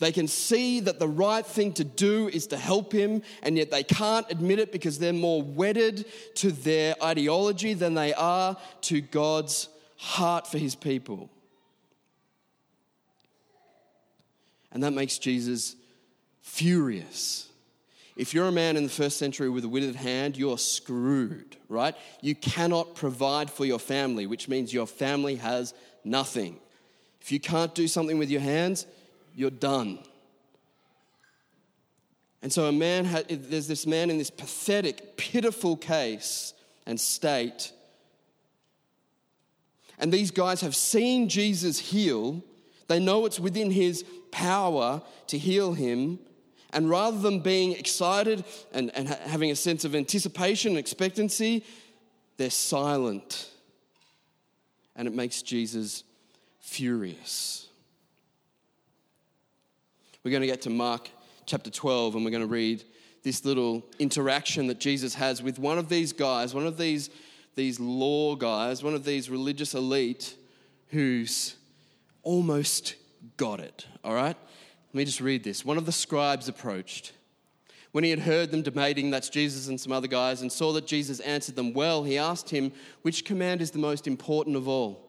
They 0.00 0.10
can 0.10 0.26
see 0.26 0.80
that 0.80 0.98
the 0.98 1.06
right 1.06 1.46
thing 1.46 1.74
to 1.74 1.84
do 1.84 2.26
is 2.26 2.48
to 2.48 2.56
help 2.56 2.92
him, 2.92 3.22
and 3.44 3.56
yet 3.56 3.70
they 3.70 3.84
can't 3.84 4.26
admit 4.30 4.58
it 4.58 4.72
because 4.72 4.98
they're 4.98 5.12
more 5.12 5.40
wedded 5.40 6.06
to 6.34 6.50
their 6.50 6.96
ideology 7.00 7.72
than 7.72 7.94
they 7.94 8.14
are 8.14 8.56
to 8.80 9.00
God's 9.00 9.68
heart 9.96 10.48
for 10.48 10.58
his 10.58 10.74
people. 10.74 11.30
And 14.72 14.82
that 14.82 14.92
makes 14.92 15.18
Jesus 15.18 15.76
furious. 16.42 17.48
If 18.16 18.32
you're 18.32 18.48
a 18.48 18.52
man 18.52 18.78
in 18.78 18.84
the 18.84 18.88
first 18.88 19.18
century 19.18 19.50
with 19.50 19.64
a 19.64 19.68
withered 19.68 19.94
hand, 19.94 20.38
you're 20.38 20.56
screwed, 20.56 21.56
right? 21.68 21.94
You 22.22 22.34
cannot 22.34 22.94
provide 22.94 23.50
for 23.50 23.66
your 23.66 23.78
family, 23.78 24.26
which 24.26 24.48
means 24.48 24.72
your 24.72 24.86
family 24.86 25.36
has 25.36 25.74
nothing. 26.02 26.58
If 27.20 27.30
you 27.30 27.38
can't 27.38 27.74
do 27.74 27.86
something 27.86 28.18
with 28.18 28.30
your 28.30 28.40
hands, 28.40 28.86
you're 29.34 29.50
done. 29.50 29.98
And 32.40 32.52
so, 32.52 32.66
a 32.66 32.72
man, 32.72 33.08
there's 33.28 33.66
this 33.66 33.86
man 33.86 34.08
in 34.08 34.18
this 34.18 34.30
pathetic, 34.30 35.16
pitiful 35.16 35.76
case 35.76 36.54
and 36.86 36.98
state. 36.98 37.72
And 39.98 40.12
these 40.12 40.30
guys 40.30 40.60
have 40.60 40.76
seen 40.76 41.28
Jesus 41.28 41.78
heal. 41.78 42.42
They 42.88 43.00
know 43.00 43.26
it's 43.26 43.40
within 43.40 43.70
his 43.70 44.04
power 44.30 45.02
to 45.26 45.38
heal 45.38 45.74
him. 45.74 46.18
And 46.72 46.90
rather 46.90 47.18
than 47.18 47.40
being 47.40 47.72
excited 47.72 48.44
and, 48.72 48.90
and 48.94 49.08
having 49.08 49.50
a 49.50 49.56
sense 49.56 49.84
of 49.84 49.94
anticipation 49.94 50.72
and 50.72 50.78
expectancy, 50.78 51.64
they're 52.36 52.50
silent. 52.50 53.50
And 54.94 55.06
it 55.06 55.14
makes 55.14 55.42
Jesus 55.42 56.04
furious. 56.60 57.68
We're 60.24 60.32
going 60.32 60.40
to 60.42 60.48
get 60.48 60.62
to 60.62 60.70
Mark 60.70 61.08
chapter 61.46 61.70
12 61.70 62.16
and 62.16 62.24
we're 62.24 62.32
going 62.32 62.42
to 62.42 62.48
read 62.48 62.82
this 63.22 63.44
little 63.44 63.84
interaction 63.98 64.66
that 64.66 64.80
Jesus 64.80 65.14
has 65.14 65.42
with 65.42 65.58
one 65.58 65.78
of 65.78 65.88
these 65.88 66.12
guys, 66.12 66.54
one 66.54 66.66
of 66.66 66.76
these, 66.76 67.10
these 67.54 67.78
law 67.78 68.34
guys, 68.34 68.82
one 68.82 68.94
of 68.94 69.04
these 69.04 69.30
religious 69.30 69.74
elite 69.74 70.36
who's 70.88 71.56
almost 72.22 72.96
got 73.36 73.60
it, 73.60 73.86
all 74.04 74.14
right? 74.14 74.36
Let 74.96 75.00
me 75.00 75.04
just 75.04 75.20
read 75.20 75.44
this. 75.44 75.62
One 75.62 75.76
of 75.76 75.84
the 75.84 75.92
scribes 75.92 76.48
approached. 76.48 77.12
When 77.92 78.02
he 78.02 78.08
had 78.08 78.20
heard 78.20 78.50
them 78.50 78.62
debating, 78.62 79.10
that's 79.10 79.28
Jesus 79.28 79.68
and 79.68 79.78
some 79.78 79.92
other 79.92 80.08
guys, 80.08 80.40
and 80.40 80.50
saw 80.50 80.72
that 80.72 80.86
Jesus 80.86 81.20
answered 81.20 81.54
them 81.54 81.74
well, 81.74 82.02
he 82.02 82.16
asked 82.16 82.48
him, 82.48 82.72
Which 83.02 83.26
command 83.26 83.60
is 83.60 83.72
the 83.72 83.78
most 83.78 84.06
important 84.06 84.56
of 84.56 84.66
all? 84.66 85.06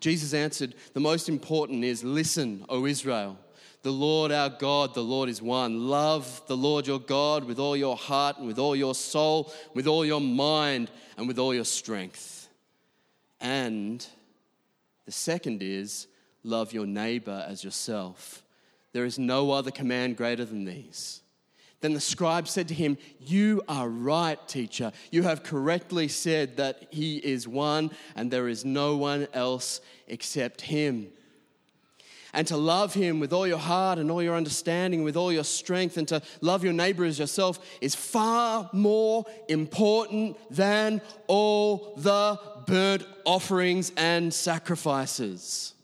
Jesus 0.00 0.34
answered, 0.34 0.74
The 0.92 1.00
most 1.00 1.30
important 1.30 1.82
is, 1.82 2.04
Listen, 2.04 2.66
O 2.68 2.84
Israel. 2.84 3.38
The 3.80 3.90
Lord 3.90 4.30
our 4.30 4.50
God, 4.50 4.92
the 4.92 5.00
Lord 5.00 5.30
is 5.30 5.40
one. 5.40 5.88
Love 5.88 6.42
the 6.46 6.56
Lord 6.58 6.86
your 6.86 7.00
God 7.00 7.44
with 7.44 7.58
all 7.58 7.78
your 7.78 7.96
heart 7.96 8.36
and 8.36 8.46
with 8.46 8.58
all 8.58 8.76
your 8.76 8.94
soul, 8.94 9.50
with 9.72 9.86
all 9.86 10.04
your 10.04 10.20
mind 10.20 10.90
and 11.16 11.26
with 11.26 11.38
all 11.38 11.54
your 11.54 11.64
strength. 11.64 12.50
And 13.40 14.06
the 15.06 15.12
second 15.12 15.62
is, 15.62 16.06
love 16.42 16.74
your 16.74 16.84
neighbor 16.84 17.46
as 17.48 17.64
yourself. 17.64 18.43
There 18.94 19.04
is 19.04 19.18
no 19.18 19.50
other 19.50 19.72
command 19.72 20.16
greater 20.16 20.44
than 20.44 20.64
these. 20.64 21.20
Then 21.80 21.94
the 21.94 22.00
scribe 22.00 22.46
said 22.48 22.68
to 22.68 22.74
him, 22.74 22.96
You 23.20 23.60
are 23.68 23.88
right, 23.88 24.38
teacher. 24.48 24.92
You 25.10 25.24
have 25.24 25.42
correctly 25.42 26.06
said 26.08 26.56
that 26.56 26.86
he 26.90 27.18
is 27.18 27.46
one 27.46 27.90
and 28.14 28.30
there 28.30 28.48
is 28.48 28.64
no 28.64 28.96
one 28.96 29.26
else 29.34 29.80
except 30.06 30.62
him. 30.62 31.08
And 32.32 32.46
to 32.46 32.56
love 32.56 32.94
him 32.94 33.18
with 33.20 33.32
all 33.32 33.46
your 33.46 33.58
heart 33.58 33.98
and 33.98 34.10
all 34.10 34.22
your 34.22 34.36
understanding, 34.36 35.02
with 35.02 35.16
all 35.16 35.32
your 35.32 35.44
strength, 35.44 35.96
and 35.96 36.08
to 36.08 36.22
love 36.40 36.64
your 36.64 36.72
neighbor 36.72 37.04
as 37.04 37.18
yourself 37.18 37.58
is 37.80 37.94
far 37.94 38.70
more 38.72 39.24
important 39.48 40.36
than 40.50 41.00
all 41.26 41.94
the 41.96 42.40
burnt 42.66 43.04
offerings 43.24 43.92
and 43.96 44.32
sacrifices 44.32 45.74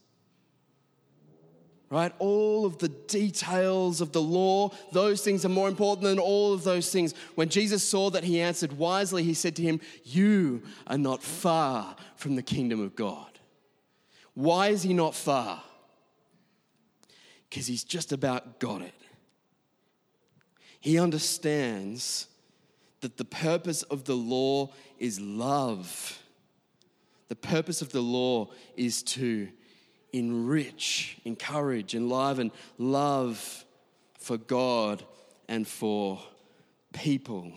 right? 1.91 2.13
All 2.21 2.65
of 2.65 2.79
the 2.79 2.89
details 2.89 4.01
of 4.01 4.13
the 4.13 4.23
law, 4.23 4.71
those 4.93 5.23
things 5.23 5.45
are 5.45 5.51
more 5.51 5.69
important 5.69 6.05
than 6.05 6.21
all 6.21 6.55
of 6.55 6.63
those 6.63 6.91
things. 6.91 7.15
When 7.35 7.49
Jesus 7.49 7.83
saw 7.83 8.11
that 8.11 8.23
he 8.23 8.41
answered 8.41 8.73
wisely, 8.79 9.25
he 9.25 9.35
said 9.35 9.57
to 9.57 9.63
him, 9.63 9.81
You 10.05 10.63
are 10.87 10.99
not 10.99 11.23
far 11.23 11.97
from 12.15 12.37
the 12.37 12.43
kingdom 12.43 12.81
of 12.81 12.95
God. 12.95 13.27
Why 14.35 14.69
is 14.69 14.85
he 14.85 14.95
not 14.95 15.17
far? 15.17 15.63
Because 17.49 17.67
he's 17.67 17.83
just 17.83 18.13
about 18.13 18.61
got 18.61 18.83
it. 18.83 18.95
He 20.79 20.99
understands 20.99 22.29
that 23.01 23.17
the 23.17 23.25
purpose 23.25 23.83
of 23.83 24.05
the 24.05 24.15
law 24.15 24.71
is 24.99 25.21
love. 25.21 26.23
The 27.29 27.37
purpose 27.37 27.83
of 27.83 27.91
the 27.91 28.01
law 28.01 28.51
is 28.77 29.03
to 29.03 29.49
enrich, 30.13 31.19
encourage, 31.25 31.95
enliven 31.95 32.53
love 32.79 33.65
for 34.19 34.37
God 34.37 35.05
and 35.49 35.67
for 35.67 36.21
people. 36.93 37.53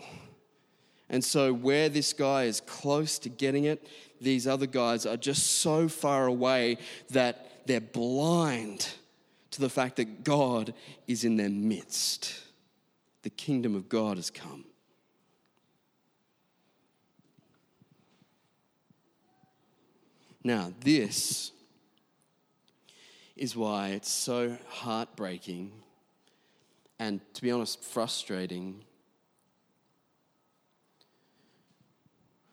And 1.08 1.22
so, 1.22 1.52
where 1.52 1.88
this 1.88 2.12
guy 2.12 2.44
is 2.44 2.60
close 2.60 3.18
to 3.20 3.28
getting 3.28 3.64
it, 3.64 3.86
these 4.20 4.46
other 4.46 4.66
guys 4.66 5.06
are 5.06 5.16
just 5.16 5.58
so 5.58 5.88
far 5.88 6.26
away 6.26 6.78
that 7.10 7.66
they're 7.66 7.80
blind 7.80 8.88
to 9.50 9.60
the 9.60 9.68
fact 9.68 9.96
that 9.96 10.24
God 10.24 10.74
is 11.06 11.24
in 11.24 11.36
their 11.36 11.50
midst. 11.50 12.40
The 13.22 13.30
kingdom 13.30 13.74
of 13.74 13.88
God 13.88 14.16
has 14.16 14.30
come. 14.30 14.64
Now, 20.42 20.72
this 20.80 21.52
is 23.36 23.56
why 23.56 23.88
it's 23.88 24.10
so 24.10 24.56
heartbreaking 24.68 25.72
and, 26.98 27.20
to 27.34 27.42
be 27.42 27.50
honest, 27.50 27.82
frustrating 27.82 28.84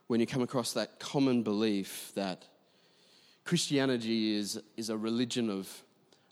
when 0.07 0.19
you 0.19 0.25
come 0.25 0.41
across 0.41 0.73
that 0.73 0.99
common 0.99 1.43
belief 1.43 2.11
that 2.15 2.45
Christianity 3.45 4.35
is, 4.35 4.59
is 4.75 4.89
a 4.89 4.97
religion 4.97 5.49
of, 5.49 5.69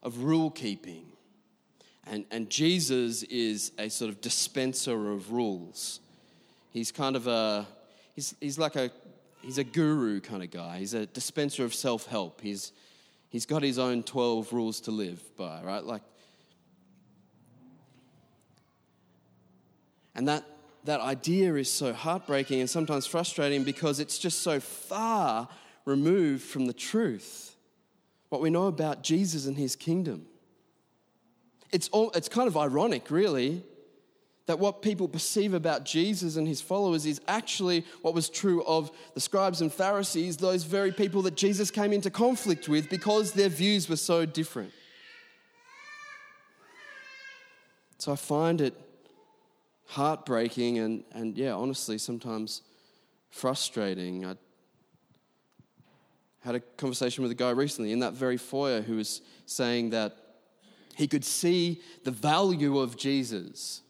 of 0.04 0.24
rule 0.24 0.50
keeping. 0.50 1.06
And, 2.08 2.26
and 2.32 2.50
Jesus 2.50 3.24
is 3.24 3.72
a 3.78 3.90
sort 3.90 4.10
of 4.10 4.20
dispenser 4.20 5.12
of 5.12 5.32
rules. 5.32 6.00
He's 6.72 6.92
kind 6.92 7.16
of 7.16 7.28
a, 7.28 7.68
he's, 8.16 8.36
he's 8.42 8.58
like 8.58 8.76
a, 8.76 8.92
he's 9.42 9.60
a 9.60 9.64
guru 9.64 10.20
kind 10.20 10.44
of 10.44 10.52
guy. 10.52 10.80
He's 10.80 10.94
a 10.94 11.06
dispenser 11.06 11.64
of 11.64 11.74
self 11.74 12.08
help. 12.08 12.42
He's, 12.42 12.72
He's 13.30 13.46
got 13.46 13.62
his 13.62 13.78
own 13.78 14.04
12 14.04 14.52
rules 14.52 14.82
to 14.82 14.92
live 14.92 15.22
by, 15.38 15.62
right? 15.62 15.84
Like, 15.84 16.02
and 20.16 20.28
that, 20.28 20.44
that 20.86 21.00
idea 21.00 21.54
is 21.56 21.72
so 21.72 21.94
heartbreaking 21.94 22.60
and 22.60 22.70
sometimes 22.70 23.06
frustrating 23.06 23.64
because 23.64 24.00
it's 24.00 24.18
just 24.18 24.42
so 24.42 24.60
far 24.60 25.48
removed 25.86 26.44
from 26.44 26.66
the 26.66 26.74
truth, 26.74 27.56
what 28.30 28.42
we 28.42 28.50
know 28.50 28.66
about 28.66 29.04
Jesus 29.04 29.46
and 29.46 29.58
his 29.58 29.76
kingdom. 29.76 30.26
It's, 31.72 31.88
all, 31.90 32.12
it's 32.16 32.30
kind 32.30 32.48
of 32.48 32.58
ironic, 32.58 33.12
really, 33.12 33.64
that 34.50 34.58
what 34.58 34.82
people 34.82 35.08
perceive 35.08 35.54
about 35.54 35.86
Jesus 35.86 36.36
and 36.36 36.48
his 36.48 36.60
followers 36.60 37.06
is 37.06 37.22
actually 37.28 37.86
what 38.02 38.16
was 38.16 38.30
true 38.30 38.64
of 38.64 38.90
the 39.14 39.20
scribes 39.20 39.62
and 39.62 39.72
Pharisees, 39.72 40.38
those 40.38 40.64
very 40.64 40.92
people 40.92 41.22
that 41.22 41.36
Jesus 41.36 41.70
came 41.70 41.94
into 41.94 42.10
conflict 42.10 42.68
with 42.68 42.90
because 42.90 43.34
their 43.34 43.48
views 43.48 43.88
were 43.88 43.96
so 43.96 44.26
different. 44.26 44.72
So 48.00 48.12
I 48.12 48.16
find 48.16 48.60
it 48.60 48.74
heartbreaking 49.86 50.80
and, 50.80 51.04
and 51.12 51.38
yeah, 51.38 51.54
honestly, 51.54 52.00
sometimes 52.00 52.64
frustrating. 53.30 54.26
I 54.26 54.36
had 56.40 56.56
a 56.56 56.60
conversation 56.60 57.22
with 57.22 57.32
a 57.32 57.36
guy 57.36 57.52
recently 57.52 57.92
in 57.92 58.00
that 58.00 58.14
very 58.14 58.38
foyer 58.38 58.82
who 58.82 58.96
was 58.96 59.22
saying 59.46 59.92
that 59.92 60.18
he 60.96 61.08
could 61.08 61.24
see 61.24 61.84
the 62.04 62.10
value 62.10 62.80
of 62.80 62.98
Jesus 62.98 63.84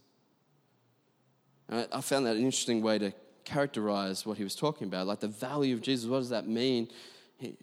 I 1.70 2.02
found 2.02 2.26
that 2.26 2.36
an 2.36 2.44
interesting 2.44 2.82
way 2.82 2.98
to 2.98 3.14
characterize 3.46 4.26
what 4.26 4.38
he 4.38 4.44
was 4.44 4.56
talking 4.56 4.88
about, 4.88 5.08
like 5.08 5.20
the 5.20 5.28
value 5.28 5.76
of 5.76 5.82
Jesus. 5.82 6.08
What 6.10 6.20
does 6.20 6.30
that 6.30 6.48
mean? 6.48 6.90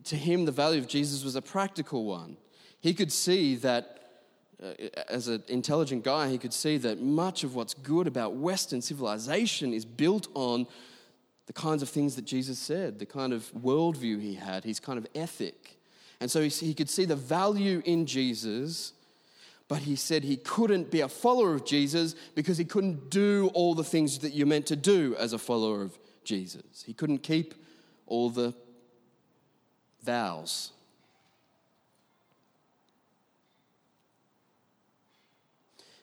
To 0.04 0.16
him, 0.16 0.44
the 0.44 0.52
value 0.52 0.80
of 0.80 0.88
Jesus 0.88 1.24
was 1.24 1.36
a 1.36 1.42
practical 1.42 2.04
one. 2.04 2.36
He 2.80 2.94
could 2.94 3.12
see 3.12 3.56
that, 3.56 4.22
uh, 4.62 4.72
as 5.08 5.28
an 5.28 5.42
intelligent 5.48 6.04
guy, 6.04 6.28
he 6.28 6.38
could 6.38 6.52
see 6.52 6.76
that 6.78 7.00
much 7.00 7.44
of 7.44 7.54
what's 7.54 7.74
good 7.74 8.06
about 8.06 8.34
Western 8.34 8.80
civilization 8.80 9.72
is 9.72 9.84
built 9.84 10.28
on 10.34 10.66
the 11.46 11.52
kinds 11.52 11.82
of 11.82 11.88
things 11.88 12.16
that 12.16 12.24
Jesus 12.24 12.58
said, 12.58 12.98
the 12.98 13.06
kind 13.06 13.32
of 13.32 13.52
worldview 13.52 14.20
he 14.20 14.34
had, 14.34 14.64
his 14.64 14.80
kind 14.80 14.98
of 14.98 15.06
ethic. 15.14 15.78
And 16.20 16.30
so 16.30 16.42
he, 16.42 16.48
he 16.48 16.74
could 16.74 16.88
see 16.88 17.04
the 17.04 17.16
value 17.16 17.82
in 17.84 18.06
Jesus 18.06 18.92
but 19.68 19.78
he 19.80 19.96
said 19.96 20.22
he 20.22 20.36
couldn't 20.36 20.90
be 20.90 21.00
a 21.00 21.08
follower 21.08 21.54
of 21.54 21.64
Jesus 21.64 22.14
because 22.34 22.56
he 22.56 22.64
couldn't 22.64 23.10
do 23.10 23.50
all 23.54 23.74
the 23.74 23.84
things 23.84 24.18
that 24.20 24.32
you're 24.32 24.46
meant 24.46 24.66
to 24.66 24.76
do 24.76 25.16
as 25.18 25.32
a 25.32 25.38
follower 25.38 25.82
of 25.82 25.98
Jesus. 26.24 26.84
He 26.86 26.92
couldn't 26.92 27.18
keep 27.18 27.54
all 28.06 28.30
the 28.30 28.54
vows. 30.02 30.70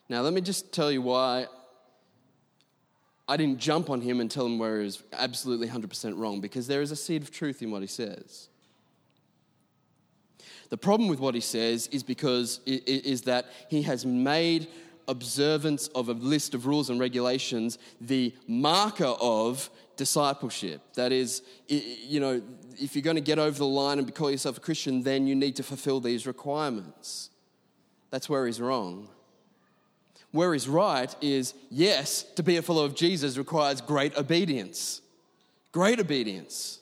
Now, 0.10 0.21
let 0.21 0.34
me 0.34 0.41
just 0.41 0.73
tell 0.73 0.91
you 0.91 1.02
why 1.02 1.47
I 3.28 3.38
didn't 3.38 3.60
jump 3.60 3.89
on 3.89 4.02
him 4.02 4.19
and 4.19 4.30
tell 4.30 4.45
him 4.45 4.60
where 4.60 4.80
he 4.80 4.84
was 4.84 5.02
absolutely 5.13 5.69
100% 5.69 6.19
wrong, 6.19 6.41
because 6.41 6.67
there 6.67 6.82
is 6.82 6.91
a 6.91 6.95
seed 6.95 7.21
of 7.21 7.32
truth 7.32 7.62
in 7.62 7.71
what 7.71 7.82
he 7.82 7.88
says. 7.88 8.49
The 10.69 10.78
problem 10.78 11.10
with 11.10 11.19
what 11.19 11.36
he 11.36 11.41
says 11.41 11.88
is 11.88 12.04
because 12.04 12.60
is 12.65 13.23
that 13.23 13.47
he 13.69 13.84
has 13.84 14.06
made 14.06 14.67
observance 15.08 15.88
of 15.89 16.10
a 16.10 16.13
list 16.13 16.54
of 16.54 16.65
rules 16.65 16.89
and 16.89 16.99
regulations 16.99 17.78
the 17.99 18.34
marker 18.47 19.13
of 19.19 19.69
discipleship. 19.97 20.82
That 20.95 21.12
is, 21.12 21.43
you 21.67 22.19
know, 22.19 22.41
if 22.80 22.95
you're 22.95 23.04
going 23.04 23.17
to 23.17 23.21
get 23.21 23.39
over 23.39 23.58
the 23.58 23.65
line 23.65 23.99
and 23.99 24.15
call 24.15 24.32
yourself 24.32 24.58
a 24.58 24.62
Christian, 24.62 25.04
then 25.04 25.28
you 25.28 25.36
need 25.36 25.56
to 25.58 25.63
fulfill 25.63 25.99
these 25.99 26.26
requirements. 26.26 27.30
That's 28.10 28.30
where 28.30 28.45
he's 28.45 28.62
wrong. 28.62 29.10
Where 30.32 30.54
he's 30.54 30.67
right 30.67 31.13
is 31.21 31.54
yes, 31.69 32.23
to 32.36 32.43
be 32.43 32.58
a 32.58 32.62
follower 32.62 32.86
of 32.86 32.95
Jesus 32.95 33.38
requires 33.38 33.82
great 33.82 34.17
obedience. 34.17 35.02
Great 35.71 35.99
obedience 35.99 36.80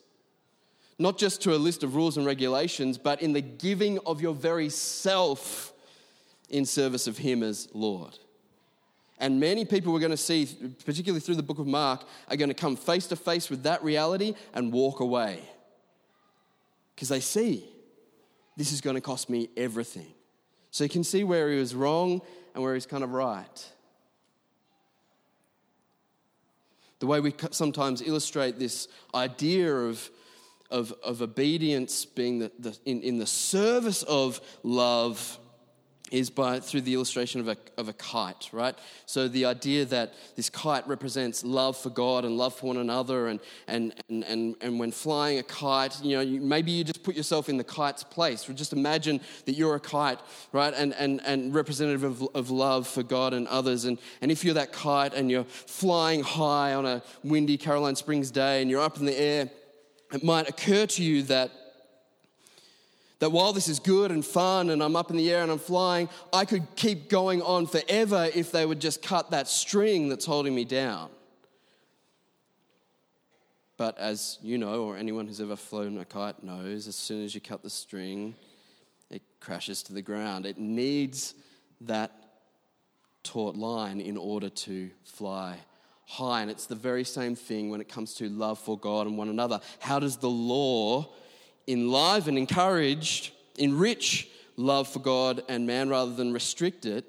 not 1.01 1.17
just 1.17 1.41
to 1.41 1.55
a 1.55 1.57
list 1.57 1.83
of 1.83 1.95
rules 1.95 2.17
and 2.17 2.25
regulations, 2.25 2.97
but 2.97 3.21
in 3.21 3.33
the 3.33 3.41
giving 3.41 3.97
of 4.05 4.21
your 4.21 4.35
very 4.35 4.69
self 4.69 5.73
in 6.49 6.65
service 6.65 7.07
of 7.07 7.17
Him 7.17 7.41
as 7.41 7.67
Lord. 7.73 8.17
And 9.17 9.39
many 9.39 9.65
people 9.65 9.93
we're 9.93 9.99
going 9.99 10.11
to 10.11 10.17
see, 10.17 10.47
particularly 10.85 11.19
through 11.19 11.35
the 11.35 11.43
book 11.43 11.59
of 11.59 11.67
Mark, 11.67 12.05
are 12.29 12.35
going 12.35 12.49
to 12.49 12.55
come 12.55 12.75
face 12.75 13.07
to 13.07 13.15
face 13.15 13.49
with 13.49 13.63
that 13.63 13.83
reality 13.83 14.35
and 14.53 14.71
walk 14.71 14.99
away. 14.99 15.41
Because 16.95 17.09
they 17.09 17.19
see 17.19 17.65
this 18.57 18.71
is 18.71 18.81
going 18.81 18.95
to 18.95 19.01
cost 19.01 19.29
me 19.29 19.49
everything. 19.57 20.13
So 20.71 20.83
you 20.83 20.89
can 20.89 21.03
see 21.03 21.23
where 21.23 21.51
he 21.51 21.57
was 21.57 21.73
wrong 21.73 22.21
and 22.53 22.63
where 22.63 22.73
he's 22.73 22.85
kind 22.85 23.03
of 23.03 23.11
right. 23.11 23.71
The 26.99 27.07
way 27.07 27.19
we 27.19 27.33
sometimes 27.51 28.01
illustrate 28.01 28.59
this 28.59 28.87
idea 29.15 29.73
of 29.73 30.09
of, 30.71 30.93
of 31.03 31.21
obedience 31.21 32.05
being 32.05 32.39
the, 32.39 32.51
the, 32.59 32.77
in, 32.85 33.01
in 33.01 33.17
the 33.17 33.27
service 33.27 34.03
of 34.03 34.41
love 34.63 35.39
is 36.11 36.29
by 36.29 36.59
through 36.59 36.81
the 36.81 36.93
illustration 36.93 37.39
of 37.39 37.47
a, 37.47 37.57
of 37.77 37.87
a 37.87 37.93
kite, 37.93 38.49
right? 38.51 38.77
So 39.05 39.27
the 39.27 39.45
idea 39.45 39.85
that 39.85 40.13
this 40.35 40.49
kite 40.49 40.85
represents 40.87 41.43
love 41.43 41.77
for 41.77 41.89
God 41.89 42.25
and 42.25 42.37
love 42.37 42.53
for 42.53 42.67
one 42.67 42.77
another, 42.77 43.27
and 43.27 43.39
and 43.67 43.93
and 44.09 44.23
and, 44.25 44.55
and 44.61 44.79
when 44.79 44.91
flying 44.91 45.39
a 45.39 45.43
kite, 45.43 46.03
you 46.03 46.17
know, 46.17 46.21
you, 46.21 46.41
maybe 46.41 46.71
you 46.71 46.83
just 46.83 47.03
put 47.03 47.15
yourself 47.15 47.47
in 47.47 47.57
the 47.57 47.63
kite's 47.63 48.03
place. 48.03 48.43
Just 48.43 48.73
imagine 48.73 49.21
that 49.45 49.53
you're 49.53 49.75
a 49.75 49.79
kite, 49.79 50.19
right? 50.51 50.73
And 50.75 50.93
and 50.95 51.21
and 51.25 51.53
representative 51.53 52.03
of, 52.03 52.27
of 52.35 52.51
love 52.51 52.87
for 52.87 53.03
God 53.03 53.33
and 53.33 53.47
others. 53.47 53.85
And 53.85 53.97
and 54.21 54.31
if 54.31 54.43
you're 54.43 54.55
that 54.55 54.73
kite 54.73 55.13
and 55.13 55.31
you're 55.31 55.45
flying 55.45 56.23
high 56.23 56.73
on 56.73 56.85
a 56.85 57.01
windy 57.23 57.57
Caroline 57.57 57.95
Springs 57.95 58.31
day 58.31 58.61
and 58.61 58.69
you're 58.69 58.81
up 58.81 58.99
in 58.99 59.05
the 59.05 59.17
air, 59.17 59.49
it 60.11 60.23
might 60.23 60.49
occur 60.49 60.85
to 60.85 61.03
you 61.03 61.23
that 61.23 61.51
that 63.21 63.31
while 63.31 63.53
this 63.53 63.67
is 63.67 63.77
good 63.77 64.09
and 64.09 64.25
fun 64.25 64.71
and 64.71 64.81
I'm 64.81 64.95
up 64.95 65.11
in 65.11 65.17
the 65.17 65.31
air 65.31 65.43
and 65.43 65.51
I'm 65.51 65.59
flying, 65.59 66.09
I 66.33 66.43
could 66.43 66.75
keep 66.75 67.07
going 67.07 67.43
on 67.43 67.67
forever 67.67 68.27
if 68.33 68.51
they 68.51 68.65
would 68.65 68.81
just 68.81 69.03
cut 69.03 69.29
that 69.29 69.47
string 69.47 70.09
that's 70.09 70.25
holding 70.25 70.55
me 70.55 70.65
down. 70.65 71.11
But 73.77 73.95
as 73.99 74.39
you 74.41 74.57
know, 74.57 74.85
or 74.85 74.97
anyone 74.97 75.27
who's 75.27 75.39
ever 75.39 75.55
flown 75.55 75.99
a 75.99 76.05
kite 76.05 76.43
knows, 76.43 76.87
as 76.87 76.95
soon 76.95 77.23
as 77.23 77.35
you 77.35 77.41
cut 77.41 77.61
the 77.61 77.69
string, 77.69 78.33
it 79.11 79.21
crashes 79.39 79.83
to 79.83 79.93
the 79.93 80.01
ground. 80.01 80.47
It 80.47 80.57
needs 80.57 81.35
that 81.81 82.11
taut 83.21 83.55
line 83.55 84.01
in 84.01 84.17
order 84.17 84.49
to 84.49 84.89
fly 85.03 85.59
high. 86.11 86.41
And 86.41 86.51
it's 86.51 86.65
the 86.65 86.75
very 86.75 87.05
same 87.05 87.35
thing 87.35 87.69
when 87.69 87.79
it 87.79 87.87
comes 87.87 88.13
to 88.15 88.27
love 88.27 88.59
for 88.59 88.77
God 88.77 89.07
and 89.07 89.17
one 89.17 89.29
another. 89.29 89.61
How 89.79 89.97
does 89.97 90.17
the 90.17 90.29
law 90.29 91.13
enliven, 91.67 92.37
encourage, 92.37 93.33
enrich 93.57 94.29
love 94.57 94.89
for 94.89 94.99
God 94.99 95.41
and 95.47 95.65
man 95.65 95.89
rather 95.89 96.13
than 96.13 96.33
restrict 96.33 96.85
it? 96.85 97.05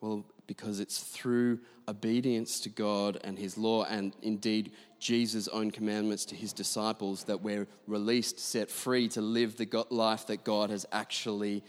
Well, 0.00 0.26
because 0.46 0.80
it's 0.80 0.98
through 0.98 1.60
obedience 1.88 2.60
to 2.60 2.68
God 2.68 3.18
and 3.24 3.38
His 3.38 3.56
law, 3.56 3.84
and 3.84 4.14
indeed 4.22 4.72
Jesus' 5.00 5.48
own 5.48 5.70
commandments 5.70 6.26
to 6.26 6.34
His 6.34 6.52
disciples, 6.52 7.24
that 7.24 7.40
we're 7.40 7.66
released, 7.86 8.38
set 8.38 8.70
free 8.70 9.08
to 9.08 9.22
live 9.22 9.56
the 9.56 9.86
life 9.90 10.26
that 10.26 10.44
God 10.44 10.70
has 10.70 10.84
actually 10.92 11.64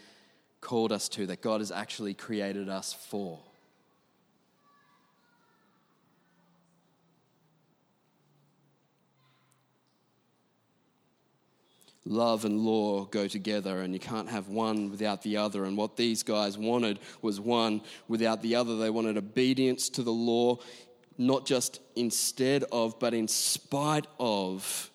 called 0.61 0.91
us 0.91 1.07
to, 1.09 1.25
that 1.27 1.41
God 1.41 1.61
has 1.61 1.71
actually 1.71 2.13
created 2.13 2.67
us 2.67 2.93
for. 2.93 3.39
Love 12.05 12.45
and 12.45 12.59
law 12.59 13.05
go 13.05 13.27
together, 13.27 13.81
and 13.81 13.93
you 13.93 13.99
can't 13.99 14.29
have 14.29 14.47
one 14.47 14.89
without 14.89 15.21
the 15.21 15.37
other. 15.37 15.65
And 15.65 15.77
what 15.77 15.97
these 15.97 16.23
guys 16.23 16.57
wanted 16.57 16.99
was 17.21 17.39
one 17.39 17.81
without 18.07 18.41
the 18.41 18.55
other. 18.55 18.77
They 18.77 18.89
wanted 18.89 19.17
obedience 19.17 19.89
to 19.89 20.03
the 20.03 20.11
law, 20.11 20.57
not 21.17 21.45
just 21.45 21.79
instead 21.95 22.63
of, 22.71 22.99
but 22.99 23.13
in 23.13 23.27
spite 23.27 24.07
of 24.19 24.89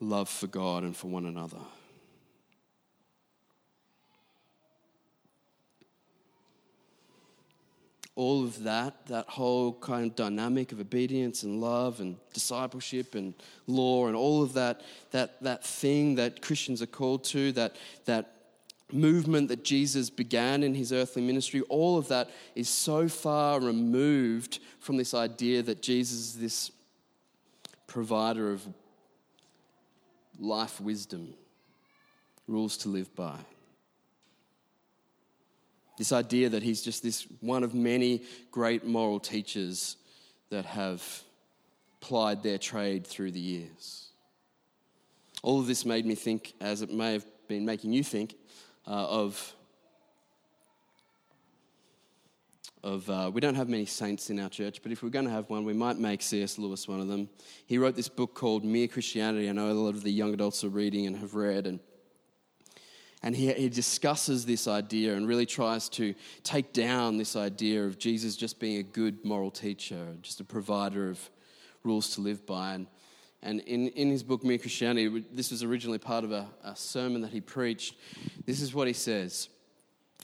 love 0.00 0.28
for 0.28 0.46
God 0.46 0.82
and 0.82 0.96
for 0.96 1.08
one 1.08 1.26
another. 1.26 1.58
All 8.20 8.44
of 8.44 8.64
that, 8.64 9.06
that 9.06 9.26
whole 9.30 9.72
kind 9.72 10.10
of 10.10 10.14
dynamic 10.14 10.72
of 10.72 10.78
obedience 10.78 11.42
and 11.42 11.58
love 11.58 12.00
and 12.00 12.16
discipleship 12.34 13.14
and 13.14 13.32
law 13.66 14.08
and 14.08 14.14
all 14.14 14.42
of 14.42 14.52
that, 14.52 14.82
that, 15.10 15.42
that 15.42 15.64
thing 15.64 16.16
that 16.16 16.42
Christians 16.42 16.82
are 16.82 16.86
called 16.86 17.24
to, 17.24 17.50
that, 17.52 17.76
that 18.04 18.34
movement 18.92 19.48
that 19.48 19.64
Jesus 19.64 20.10
began 20.10 20.62
in 20.62 20.74
his 20.74 20.92
earthly 20.92 21.22
ministry, 21.22 21.62
all 21.70 21.96
of 21.96 22.08
that 22.08 22.28
is 22.54 22.68
so 22.68 23.08
far 23.08 23.58
removed 23.58 24.58
from 24.80 24.98
this 24.98 25.14
idea 25.14 25.62
that 25.62 25.80
Jesus 25.80 26.18
is 26.18 26.38
this 26.38 26.70
provider 27.86 28.52
of 28.52 28.68
life 30.38 30.78
wisdom, 30.78 31.32
rules 32.46 32.76
to 32.76 32.90
live 32.90 33.16
by. 33.16 33.38
This 36.00 36.12
idea 36.12 36.48
that 36.48 36.62
he's 36.62 36.80
just 36.80 37.02
this 37.02 37.26
one 37.40 37.62
of 37.62 37.74
many 37.74 38.22
great 38.50 38.86
moral 38.86 39.20
teachers 39.20 39.98
that 40.48 40.64
have 40.64 41.02
plied 42.00 42.42
their 42.42 42.56
trade 42.56 43.06
through 43.06 43.32
the 43.32 43.38
years. 43.38 44.06
All 45.42 45.60
of 45.60 45.66
this 45.66 45.84
made 45.84 46.06
me 46.06 46.14
think, 46.14 46.54
as 46.58 46.80
it 46.80 46.90
may 46.90 47.12
have 47.12 47.26
been 47.48 47.66
making 47.66 47.92
you 47.92 48.02
think, 48.02 48.34
uh, 48.86 48.92
of 48.92 49.54
of 52.82 53.10
uh, 53.10 53.30
we 53.30 53.42
don't 53.42 53.56
have 53.56 53.68
many 53.68 53.84
saints 53.84 54.30
in 54.30 54.40
our 54.40 54.48
church, 54.48 54.82
but 54.82 54.92
if 54.92 55.02
we're 55.02 55.10
going 55.10 55.26
to 55.26 55.30
have 55.30 55.50
one, 55.50 55.66
we 55.66 55.74
might 55.74 55.98
make 55.98 56.22
C.S. 56.22 56.56
Lewis 56.56 56.88
one 56.88 57.00
of 57.00 57.08
them. 57.08 57.28
He 57.66 57.76
wrote 57.76 57.94
this 57.94 58.08
book 58.08 58.32
called 58.34 58.64
Mere 58.64 58.88
Christianity. 58.88 59.50
I 59.50 59.52
know 59.52 59.70
a 59.70 59.74
lot 59.74 59.94
of 59.94 60.02
the 60.02 60.10
young 60.10 60.32
adults 60.32 60.64
are 60.64 60.70
reading 60.70 61.06
and 61.06 61.14
have 61.18 61.34
read, 61.34 61.66
and 61.66 61.78
and 63.22 63.36
he, 63.36 63.52
he 63.52 63.68
discusses 63.68 64.46
this 64.46 64.66
idea 64.66 65.14
and 65.14 65.28
really 65.28 65.46
tries 65.46 65.88
to 65.90 66.14
take 66.42 66.72
down 66.72 67.18
this 67.18 67.36
idea 67.36 67.84
of 67.84 67.98
Jesus 67.98 68.34
just 68.36 68.58
being 68.58 68.78
a 68.78 68.82
good 68.82 69.24
moral 69.24 69.50
teacher, 69.50 70.16
just 70.22 70.40
a 70.40 70.44
provider 70.44 71.10
of 71.10 71.30
rules 71.84 72.14
to 72.14 72.22
live 72.22 72.46
by. 72.46 72.74
And, 72.74 72.86
and 73.42 73.60
in, 73.60 73.88
in 73.88 74.10
his 74.10 74.22
book, 74.22 74.42
Mere 74.42 74.58
Christianity, 74.58 75.24
this 75.32 75.50
was 75.50 75.62
originally 75.62 75.98
part 75.98 76.24
of 76.24 76.32
a, 76.32 76.46
a 76.64 76.74
sermon 76.74 77.20
that 77.20 77.30
he 77.30 77.40
preached. 77.40 77.96
This 78.46 78.62
is 78.62 78.74
what 78.74 78.86
he 78.86 78.94
says 78.94 79.48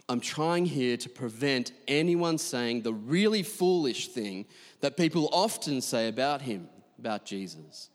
I'm 0.09 0.21
trying 0.21 0.67
here 0.67 0.97
to 0.97 1.09
prevent 1.09 1.73
anyone 1.89 2.39
saying 2.39 2.83
the 2.83 2.95
really 2.95 3.43
foolish 3.43 4.09
thing 4.09 4.47
that 4.81 4.97
people 4.97 5.29
often 5.33 5.81
say 5.81 6.09
about 6.09 6.43
him, 6.43 6.69
about 6.99 7.25
Jesus. 7.25 7.91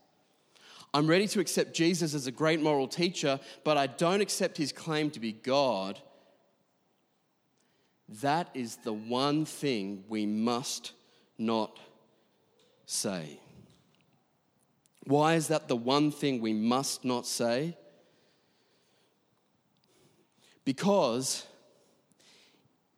I'm 0.93 1.07
ready 1.07 1.27
to 1.29 1.39
accept 1.39 1.73
Jesus 1.73 2.13
as 2.13 2.27
a 2.27 2.31
great 2.31 2.61
moral 2.61 2.87
teacher, 2.87 3.39
but 3.63 3.77
I 3.77 3.87
don't 3.87 4.21
accept 4.21 4.57
his 4.57 4.73
claim 4.73 5.09
to 5.11 5.19
be 5.19 5.31
God. 5.31 5.99
That 8.21 8.49
is 8.53 8.75
the 8.77 8.91
one 8.91 9.45
thing 9.45 10.03
we 10.09 10.25
must 10.25 10.91
not 11.37 11.79
say. 12.85 13.39
Why 15.05 15.35
is 15.35 15.47
that 15.47 15.69
the 15.69 15.77
one 15.77 16.11
thing 16.11 16.41
we 16.41 16.53
must 16.53 17.05
not 17.05 17.25
say? 17.25 17.77
Because 20.65 21.47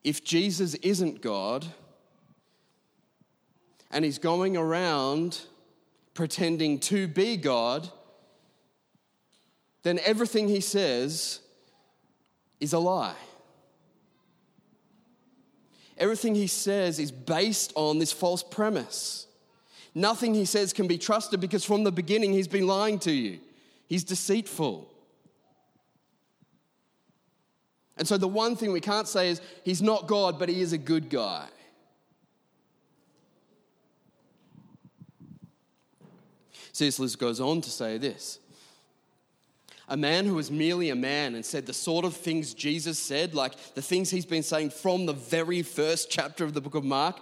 if 0.03 0.23
Jesus 0.23 0.73
isn't 0.75 1.21
God 1.21 1.65
and 3.91 4.03
he's 4.03 4.17
going 4.17 4.57
around 4.57 5.41
pretending 6.13 6.79
to 6.79 7.07
be 7.07 7.37
God, 7.37 7.89
then 9.83 9.99
everything 10.05 10.47
he 10.47 10.61
says 10.61 11.39
is 12.59 12.73
a 12.73 12.79
lie. 12.79 13.15
Everything 15.97 16.35
he 16.35 16.47
says 16.47 16.99
is 16.99 17.11
based 17.11 17.71
on 17.75 17.99
this 17.99 18.11
false 18.11 18.43
premise. 18.43 19.27
Nothing 19.93 20.33
he 20.33 20.45
says 20.45 20.73
can 20.73 20.87
be 20.87 20.97
trusted 20.97 21.39
because 21.39 21.63
from 21.63 21.83
the 21.83 21.91
beginning 21.91 22.33
he's 22.33 22.47
been 22.47 22.65
lying 22.65 22.97
to 22.99 23.11
you. 23.11 23.39
He's 23.87 24.03
deceitful. 24.03 24.89
And 27.97 28.07
so 28.07 28.17
the 28.17 28.27
one 28.27 28.55
thing 28.55 28.71
we 28.71 28.79
can't 28.79 29.07
say 29.07 29.29
is 29.29 29.41
he's 29.63 29.81
not 29.81 30.07
God, 30.07 30.39
but 30.39 30.49
he 30.49 30.61
is 30.61 30.73
a 30.73 30.79
good 30.79 31.09
guy. 31.09 31.47
C.S. 36.73 36.99
Lewis 36.99 37.15
goes 37.15 37.39
on 37.39 37.61
to 37.61 37.69
say 37.69 37.97
this 37.97 38.39
a 39.89 39.97
man 39.97 40.25
who 40.25 40.35
was 40.35 40.49
merely 40.49 40.89
a 40.89 40.95
man 40.95 41.35
and 41.35 41.45
said 41.45 41.65
the 41.65 41.73
sort 41.73 42.05
of 42.05 42.15
things 42.15 42.53
Jesus 42.53 42.97
said, 42.97 43.35
like 43.35 43.75
the 43.75 43.81
things 43.81 44.09
he's 44.09 44.25
been 44.25 44.43
saying 44.43 44.69
from 44.69 45.05
the 45.05 45.13
very 45.13 45.61
first 45.61 46.09
chapter 46.09 46.45
of 46.45 46.53
the 46.53 46.61
book 46.61 46.75
of 46.75 46.83
Mark. 46.83 47.19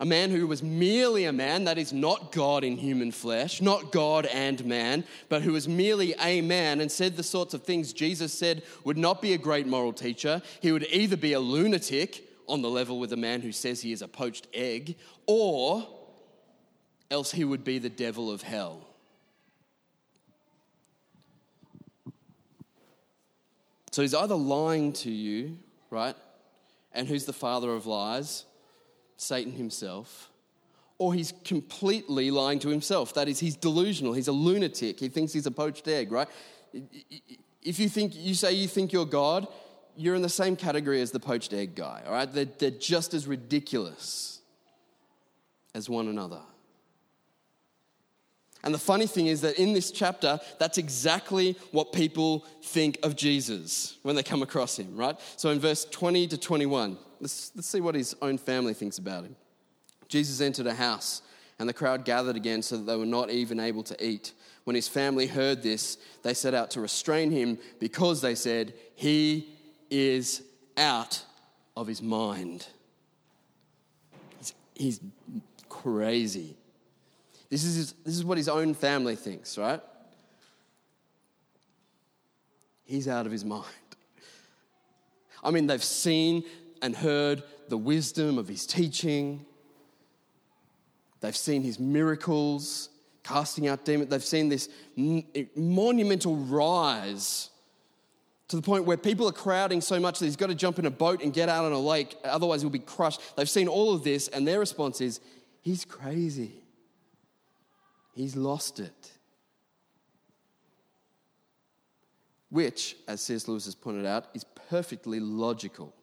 A 0.00 0.04
man 0.04 0.30
who 0.30 0.46
was 0.46 0.62
merely 0.62 1.24
a 1.24 1.32
man, 1.32 1.64
that 1.64 1.76
is 1.76 1.92
not 1.92 2.30
God 2.30 2.62
in 2.62 2.76
human 2.76 3.10
flesh, 3.10 3.60
not 3.60 3.90
God 3.90 4.26
and 4.26 4.64
man, 4.64 5.02
but 5.28 5.42
who 5.42 5.54
was 5.54 5.66
merely 5.66 6.14
a 6.20 6.40
man 6.40 6.80
and 6.80 6.92
said 6.92 7.16
the 7.16 7.24
sorts 7.24 7.52
of 7.52 7.64
things 7.64 7.92
Jesus 7.92 8.32
said 8.32 8.62
would 8.84 8.96
not 8.96 9.20
be 9.20 9.32
a 9.32 9.38
great 9.38 9.66
moral 9.66 9.92
teacher. 9.92 10.40
He 10.60 10.70
would 10.70 10.86
either 10.92 11.16
be 11.16 11.32
a 11.32 11.40
lunatic 11.40 12.22
on 12.46 12.62
the 12.62 12.70
level 12.70 13.00
with 13.00 13.12
a 13.12 13.16
man 13.16 13.40
who 13.40 13.50
says 13.50 13.80
he 13.80 13.90
is 13.90 14.02
a 14.02 14.06
poached 14.06 14.46
egg, 14.54 14.94
or 15.26 15.97
else 17.10 17.32
he 17.32 17.44
would 17.44 17.64
be 17.64 17.78
the 17.78 17.88
devil 17.88 18.30
of 18.30 18.42
hell. 18.42 18.86
So 23.90 24.02
he's 24.02 24.14
either 24.14 24.34
lying 24.34 24.92
to 24.94 25.10
you, 25.10 25.58
right? 25.90 26.14
And 26.92 27.08
who's 27.08 27.24
the 27.24 27.32
father 27.32 27.72
of 27.72 27.86
lies? 27.86 28.44
Satan 29.16 29.52
himself. 29.52 30.30
or 30.98 31.14
he's 31.14 31.32
completely 31.44 32.30
lying 32.30 32.58
to 32.58 32.68
himself. 32.68 33.14
That 33.14 33.28
is, 33.28 33.38
he's 33.38 33.56
delusional, 33.56 34.12
he's 34.12 34.28
a 34.28 34.32
lunatic, 34.32 34.98
he 34.98 35.08
thinks 35.08 35.32
he's 35.32 35.46
a 35.46 35.50
poached 35.50 35.86
egg, 35.86 36.10
right? 36.10 36.28
If 37.62 37.78
you 37.78 37.88
think 37.88 38.14
you 38.14 38.34
say 38.34 38.52
you 38.52 38.66
think 38.68 38.92
you're 38.92 39.06
God, 39.06 39.46
you're 39.96 40.16
in 40.16 40.22
the 40.22 40.28
same 40.28 40.56
category 40.56 41.00
as 41.00 41.12
the 41.12 41.20
poached 41.20 41.52
egg 41.52 41.74
guy, 41.74 42.02
all 42.04 42.12
right? 42.12 42.30
They're, 42.32 42.44
they're 42.44 42.70
just 42.70 43.14
as 43.14 43.26
ridiculous 43.26 44.40
as 45.74 45.88
one 45.88 46.08
another. 46.08 46.40
And 48.64 48.74
the 48.74 48.78
funny 48.78 49.06
thing 49.06 49.28
is 49.28 49.40
that 49.42 49.58
in 49.58 49.72
this 49.72 49.90
chapter, 49.90 50.40
that's 50.58 50.78
exactly 50.78 51.56
what 51.70 51.92
people 51.92 52.44
think 52.62 52.98
of 53.02 53.14
Jesus 53.14 53.98
when 54.02 54.16
they 54.16 54.22
come 54.22 54.42
across 54.42 54.78
him, 54.78 54.96
right? 54.96 55.18
So 55.36 55.50
in 55.50 55.60
verse 55.60 55.84
20 55.84 56.26
to 56.28 56.38
21, 56.38 56.98
let's, 57.20 57.52
let's 57.54 57.68
see 57.68 57.80
what 57.80 57.94
his 57.94 58.16
own 58.20 58.36
family 58.36 58.74
thinks 58.74 58.98
about 58.98 59.24
him. 59.24 59.36
Jesus 60.08 60.40
entered 60.40 60.66
a 60.66 60.74
house, 60.74 61.22
and 61.58 61.68
the 61.68 61.72
crowd 61.72 62.04
gathered 62.04 62.36
again 62.36 62.62
so 62.62 62.76
that 62.76 62.84
they 62.84 62.96
were 62.96 63.06
not 63.06 63.30
even 63.30 63.60
able 63.60 63.82
to 63.84 64.04
eat. 64.04 64.32
When 64.64 64.74
his 64.74 64.88
family 64.88 65.26
heard 65.26 65.62
this, 65.62 65.96
they 66.22 66.34
set 66.34 66.52
out 66.52 66.72
to 66.72 66.80
restrain 66.80 67.30
him 67.30 67.58
because 67.78 68.20
they 68.20 68.34
said, 68.34 68.74
He 68.94 69.48
is 69.88 70.42
out 70.76 71.22
of 71.76 71.86
his 71.86 72.02
mind. 72.02 72.66
He's, 74.38 74.54
he's 74.74 75.00
crazy. 75.68 76.57
This 77.50 77.64
is, 77.64 77.76
his, 77.76 77.92
this 78.04 78.14
is 78.14 78.24
what 78.24 78.36
his 78.36 78.48
own 78.48 78.74
family 78.74 79.16
thinks, 79.16 79.56
right? 79.56 79.80
He's 82.84 83.08
out 83.08 83.26
of 83.26 83.32
his 83.32 83.44
mind. 83.44 83.64
I 85.42 85.50
mean, 85.50 85.66
they've 85.66 85.82
seen 85.82 86.44
and 86.82 86.94
heard 86.94 87.42
the 87.68 87.76
wisdom 87.76 88.38
of 88.38 88.48
his 88.48 88.66
teaching. 88.66 89.44
They've 91.20 91.36
seen 91.36 91.62
his 91.62 91.78
miracles, 91.78 92.88
casting 93.22 93.68
out 93.68 93.84
demons. 93.84 94.10
They've 94.10 94.22
seen 94.24 94.48
this 94.48 94.68
monumental 95.56 96.36
rise 96.36 97.50
to 98.48 98.56
the 98.56 98.62
point 98.62 98.84
where 98.84 98.96
people 98.96 99.28
are 99.28 99.32
crowding 99.32 99.80
so 99.80 100.00
much 100.00 100.18
that 100.18 100.24
he's 100.24 100.36
got 100.36 100.46
to 100.46 100.54
jump 100.54 100.78
in 100.78 100.86
a 100.86 100.90
boat 100.90 101.22
and 101.22 101.34
get 101.34 101.50
out 101.50 101.66
on 101.66 101.72
a 101.72 101.78
lake, 101.78 102.16
otherwise, 102.24 102.62
he'll 102.62 102.70
be 102.70 102.78
crushed. 102.78 103.20
They've 103.36 103.48
seen 103.48 103.68
all 103.68 103.94
of 103.94 104.04
this, 104.04 104.28
and 104.28 104.48
their 104.48 104.58
response 104.58 105.00
is, 105.00 105.20
He's 105.60 105.84
crazy. 105.84 106.62
He's 108.18 108.34
lost 108.34 108.80
it. 108.80 109.12
Which, 112.50 112.96
as 113.06 113.20
C.S. 113.20 113.46
Lewis 113.46 113.66
has 113.66 113.76
pointed 113.76 114.06
out, 114.06 114.26
is 114.34 114.42
perfectly 114.68 115.20
logical. 115.20 115.94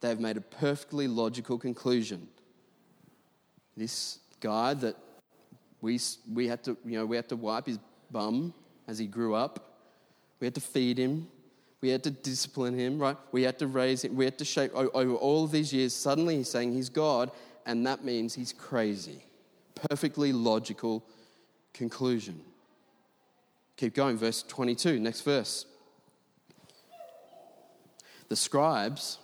They 0.00 0.08
have 0.08 0.18
made 0.18 0.36
a 0.36 0.40
perfectly 0.40 1.06
logical 1.06 1.56
conclusion. 1.56 2.26
This 3.76 4.18
guy 4.40 4.74
that 4.74 4.96
we, 5.80 6.00
we, 6.32 6.48
had 6.48 6.64
to, 6.64 6.76
you 6.84 6.98
know, 6.98 7.06
we 7.06 7.14
had 7.14 7.28
to 7.28 7.36
wipe 7.36 7.66
his 7.66 7.78
bum 8.10 8.52
as 8.88 8.98
he 8.98 9.06
grew 9.06 9.36
up, 9.36 9.78
we 10.40 10.48
had 10.48 10.54
to 10.56 10.60
feed 10.60 10.98
him, 10.98 11.28
we 11.80 11.90
had 11.90 12.02
to 12.02 12.10
discipline 12.10 12.76
him, 12.76 12.98
right? 12.98 13.16
We 13.30 13.42
had 13.42 13.56
to 13.60 13.68
raise 13.68 14.02
him, 14.02 14.16
we 14.16 14.24
had 14.24 14.36
to 14.38 14.44
shape 14.44 14.72
over 14.74 15.14
all 15.14 15.44
of 15.44 15.52
these 15.52 15.72
years. 15.72 15.94
Suddenly 15.94 16.38
he's 16.38 16.50
saying 16.50 16.72
he's 16.72 16.88
God, 16.88 17.30
and 17.66 17.86
that 17.86 18.04
means 18.04 18.34
he's 18.34 18.52
crazy. 18.52 19.22
Perfectly 19.88 20.32
logical 20.32 21.04
conclusion. 21.72 22.40
Keep 23.76 23.94
going, 23.94 24.16
verse 24.16 24.42
22, 24.42 25.00
next 25.00 25.22
verse. 25.22 25.64
The 28.28 28.36
scribes 28.36 29.18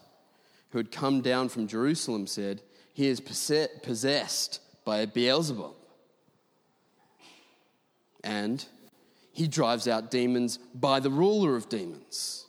who 0.71 0.79
had 0.79 0.91
come 0.91 1.21
down 1.21 1.49
from 1.49 1.69
Jerusalem 1.69 2.27
said, 2.27 2.63
He 2.93 3.07
is 3.07 3.21
possessed 3.21 4.61
by 4.85 5.07
Beelzebub. 5.07 5.75
And 8.25 8.65
he 9.33 9.47
drives 9.47 9.87
out 9.87 10.11
demons 10.11 10.59
by 10.75 10.99
the 11.01 11.11
ruler 11.11 11.57
of 11.57 11.69
demons. 11.69 12.47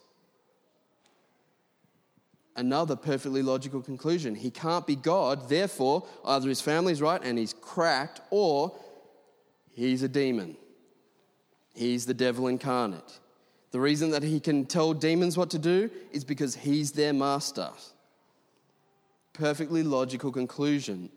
Another 2.56 2.96
perfectly 2.96 3.44
logical 3.44 3.82
conclusion. 3.82 4.34
He 4.34 4.50
can't 4.50 4.88
be 4.88 4.96
God, 4.96 5.50
therefore, 5.50 6.08
either 6.26 6.50
his 6.50 6.62
family's 6.62 7.02
right 7.02 7.22
and 7.22 7.38
he's 7.38 7.54
cracked, 7.54 8.22
or 8.32 8.74
He's 9.78 10.02
a 10.02 10.08
demon. 10.08 10.58
He's 11.76 12.08
the 12.08 12.16
devil 12.16 12.48
incarnate. 12.48 13.20
The 13.70 13.80
reason 13.80 14.10
that 14.10 14.24
he 14.24 14.40
can 14.40 14.66
tell 14.66 14.92
demons 14.92 15.38
what 15.38 15.52
to 15.52 15.60
do 15.60 15.92
is 16.12 16.24
because 16.24 16.56
he's 16.56 16.94
their 16.94 17.14
master. 17.14 17.70
Perfectly 19.34 19.84
logical 19.84 20.32
conclusion 20.32 21.12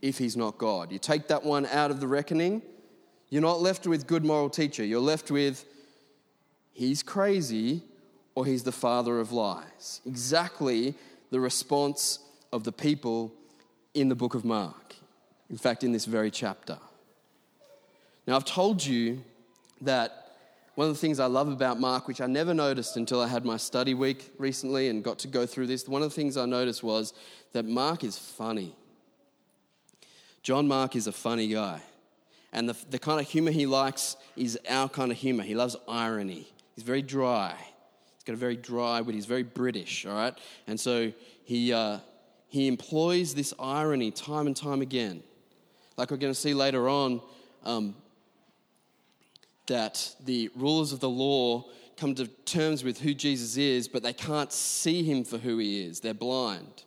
if 0.00 0.16
he's 0.16 0.36
not 0.36 0.58
God. 0.58 0.92
You 0.92 1.00
take 1.00 1.26
that 1.26 1.42
one 1.42 1.66
out 1.66 1.90
of 1.90 1.98
the 1.98 2.06
reckoning, 2.06 2.62
you're 3.30 3.42
not 3.42 3.60
left 3.60 3.84
with 3.88 4.06
good 4.06 4.24
moral 4.24 4.48
teacher. 4.48 4.84
You're 4.84 5.00
left 5.00 5.32
with 5.32 5.64
he's 6.72 7.02
crazy 7.02 7.82
or 8.36 8.46
he's 8.46 8.62
the 8.62 8.70
father 8.70 9.18
of 9.18 9.32
lies. 9.32 10.02
Exactly 10.06 10.94
the 11.32 11.40
response 11.40 12.20
of 12.52 12.62
the 12.62 12.70
people 12.70 13.32
in 13.92 14.08
the 14.08 14.14
book 14.14 14.36
of 14.36 14.44
Mark. 14.44 14.94
In 15.50 15.58
fact, 15.58 15.82
in 15.82 15.90
this 15.90 16.04
very 16.04 16.30
chapter. 16.30 16.78
Now, 18.26 18.36
I've 18.36 18.44
told 18.44 18.84
you 18.84 19.22
that 19.82 20.26
one 20.74 20.88
of 20.88 20.94
the 20.94 21.00
things 21.00 21.20
I 21.20 21.26
love 21.26 21.48
about 21.48 21.80
Mark, 21.80 22.06
which 22.08 22.20
I 22.20 22.26
never 22.26 22.52
noticed 22.52 22.96
until 22.96 23.20
I 23.20 23.28
had 23.28 23.44
my 23.44 23.56
study 23.56 23.94
week 23.94 24.32
recently 24.36 24.88
and 24.88 25.02
got 25.02 25.18
to 25.20 25.28
go 25.28 25.46
through 25.46 25.68
this, 25.68 25.88
one 25.88 26.02
of 26.02 26.10
the 26.10 26.14
things 26.14 26.36
I 26.36 26.44
noticed 26.44 26.82
was 26.82 27.14
that 27.52 27.64
Mark 27.64 28.04
is 28.04 28.18
funny. 28.18 28.74
John 30.42 30.68
Mark 30.68 30.94
is 30.94 31.06
a 31.06 31.12
funny 31.12 31.48
guy. 31.48 31.80
And 32.52 32.68
the, 32.68 32.76
the 32.90 32.98
kind 32.98 33.20
of 33.20 33.26
humor 33.26 33.50
he 33.50 33.64
likes 33.64 34.16
is 34.36 34.58
our 34.68 34.88
kind 34.88 35.10
of 35.10 35.18
humor. 35.18 35.42
He 35.42 35.54
loves 35.54 35.76
irony. 35.88 36.46
He's 36.74 36.84
very 36.84 37.02
dry. 37.02 37.54
He's 37.56 38.24
got 38.24 38.34
a 38.34 38.36
very 38.36 38.56
dry 38.56 39.00
wit. 39.00 39.14
He's 39.14 39.26
very 39.26 39.42
British, 39.44 40.04
all 40.04 40.14
right? 40.14 40.34
And 40.66 40.78
so 40.78 41.12
he, 41.44 41.72
uh, 41.72 41.98
he 42.48 42.68
employs 42.68 43.34
this 43.34 43.54
irony 43.58 44.10
time 44.10 44.46
and 44.46 44.56
time 44.56 44.82
again. 44.82 45.22
Like 45.96 46.10
we're 46.10 46.16
going 46.18 46.32
to 46.32 46.38
see 46.38 46.54
later 46.54 46.88
on, 46.88 47.22
um, 47.64 47.94
that 49.66 50.14
the 50.24 50.50
rulers 50.54 50.92
of 50.92 51.00
the 51.00 51.08
law 51.08 51.64
come 51.96 52.14
to 52.14 52.26
terms 52.44 52.84
with 52.84 53.00
who 53.00 53.14
Jesus 53.14 53.56
is, 53.56 53.88
but 53.88 54.02
they 54.02 54.12
can't 54.12 54.52
see 54.52 55.02
him 55.02 55.24
for 55.24 55.38
who 55.38 55.58
he 55.58 55.84
is. 55.84 56.00
They're 56.00 56.14
blind. 56.14 56.84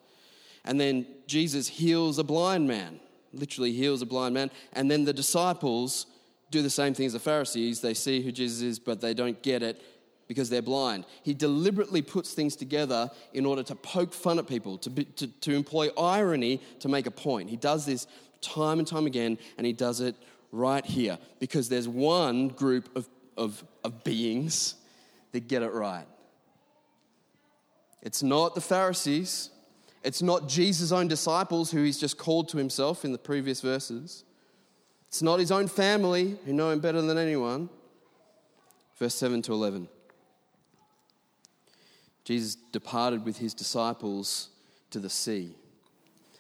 And 0.66 0.80
then 0.80 1.08
Jesus 1.26 1.68
heals 1.68 2.20
a 2.20 2.24
blind 2.24 2.68
man, 2.68 3.00
literally 3.34 3.72
heals 3.72 4.02
a 4.02 4.06
blind 4.06 4.34
man. 4.34 4.52
And 4.74 4.90
then 4.90 5.06
the 5.06 5.14
disciples 5.14 6.06
do 6.52 6.62
the 6.62 6.70
same 6.70 6.94
thing 6.94 7.06
as 7.06 7.14
the 7.14 7.20
Pharisees. 7.20 7.82
They 7.82 7.94
see 7.94 8.22
who 8.22 8.32
Jesus 8.32 8.62
is, 8.62 8.80
but 8.80 9.02
they 9.02 9.14
don't 9.14 9.42
get 9.42 9.64
it 9.64 9.82
because 10.28 10.50
they're 10.50 10.62
blind. 10.62 11.06
He 11.24 11.34
deliberately 11.34 12.04
puts 12.04 12.34
things 12.34 12.56
together 12.56 13.10
in 13.34 13.46
order 13.46 13.64
to 13.64 13.76
poke 13.76 14.14
fun 14.14 14.38
at 14.38 14.48
people, 14.48 14.78
to, 14.80 14.90
be, 14.90 15.06
to, 15.06 15.28
to 15.28 15.56
employ 15.56 15.90
irony 15.98 16.62
to 16.82 16.88
make 16.88 17.08
a 17.08 17.12
point. 17.12 17.50
He 17.50 17.58
does 17.58 17.86
this 17.86 18.06
time 18.42 18.78
and 18.78 18.88
time 18.88 19.08
again, 19.08 19.40
and 19.58 19.66
he 19.66 19.74
does 19.74 20.02
it 20.02 20.16
right 20.52 20.86
here 20.86 21.18
because 21.40 21.70
there's 21.70 21.88
one 21.88 22.50
group 22.50 22.96
of, 22.96 23.08
of, 23.38 23.64
of 23.84 24.04
beings 24.04 24.76
that 25.32 25.48
get 25.48 25.62
it 25.62 25.72
right. 25.72 26.06
It's 28.02 28.24
not 28.24 28.56
the 28.56 28.62
Pharisees. 28.62 29.50
It's 30.04 30.22
not 30.22 30.48
Jesus' 30.48 30.92
own 30.92 31.08
disciples 31.08 31.72
who 31.72 31.84
he's 31.84 32.00
just 32.00 32.18
called 32.18 32.50
to 32.50 32.58
himself 32.58 33.04
in 33.04 33.12
the 33.12 33.18
previous 33.18 33.62
verses. 33.62 34.24
It's 35.08 35.22
not 35.22 35.40
his 35.40 35.52
own 35.52 35.68
family 35.68 36.38
who 36.46 36.54
know 36.54 36.70
him 36.70 36.80
better 36.80 37.02
than 37.02 37.18
anyone. 37.18 37.70
Verse 38.98 39.16
7 39.16 39.42
to 39.44 39.54
11. 39.54 39.88
Jesus 42.24 42.56
departed 42.72 43.26
with 43.26 43.38
his 43.38 43.54
disciples 43.54 44.50
to 44.92 45.00
the 45.00 45.10
sea 45.10 45.56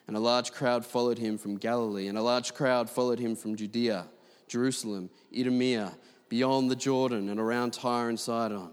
and 0.10 0.17
a 0.17 0.19
large 0.19 0.52
crowd 0.52 0.84
followed 0.84 1.19
him 1.19 1.38
from 1.38 1.56
Galilee, 1.56 2.08
and 2.08 2.17
a 2.17 2.24
large 2.24 2.56
crowd 2.56 2.89
followed 2.89 3.19
him 3.19 3.36
from 3.36 3.56
Judea, 3.56 4.08
Jerusalem, 4.48 5.12
Idumea, 5.32 5.93
beyond 6.30 6.72
the 6.72 6.76
Jordan, 6.76 7.30
and 7.30 7.39
around 7.39 7.74
Tyre 7.74 8.10
and 8.10 8.19
Sidon. 8.19 8.72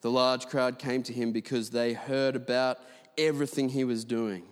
The 0.00 0.12
large 0.12 0.46
crowd 0.46 0.78
came 0.78 1.02
to 1.02 1.12
him 1.12 1.32
because 1.32 1.70
they 1.70 1.92
heard 1.92 2.36
about 2.36 2.78
everything 3.18 3.68
he 3.68 3.82
was 3.82 4.04
doing. 4.04 4.44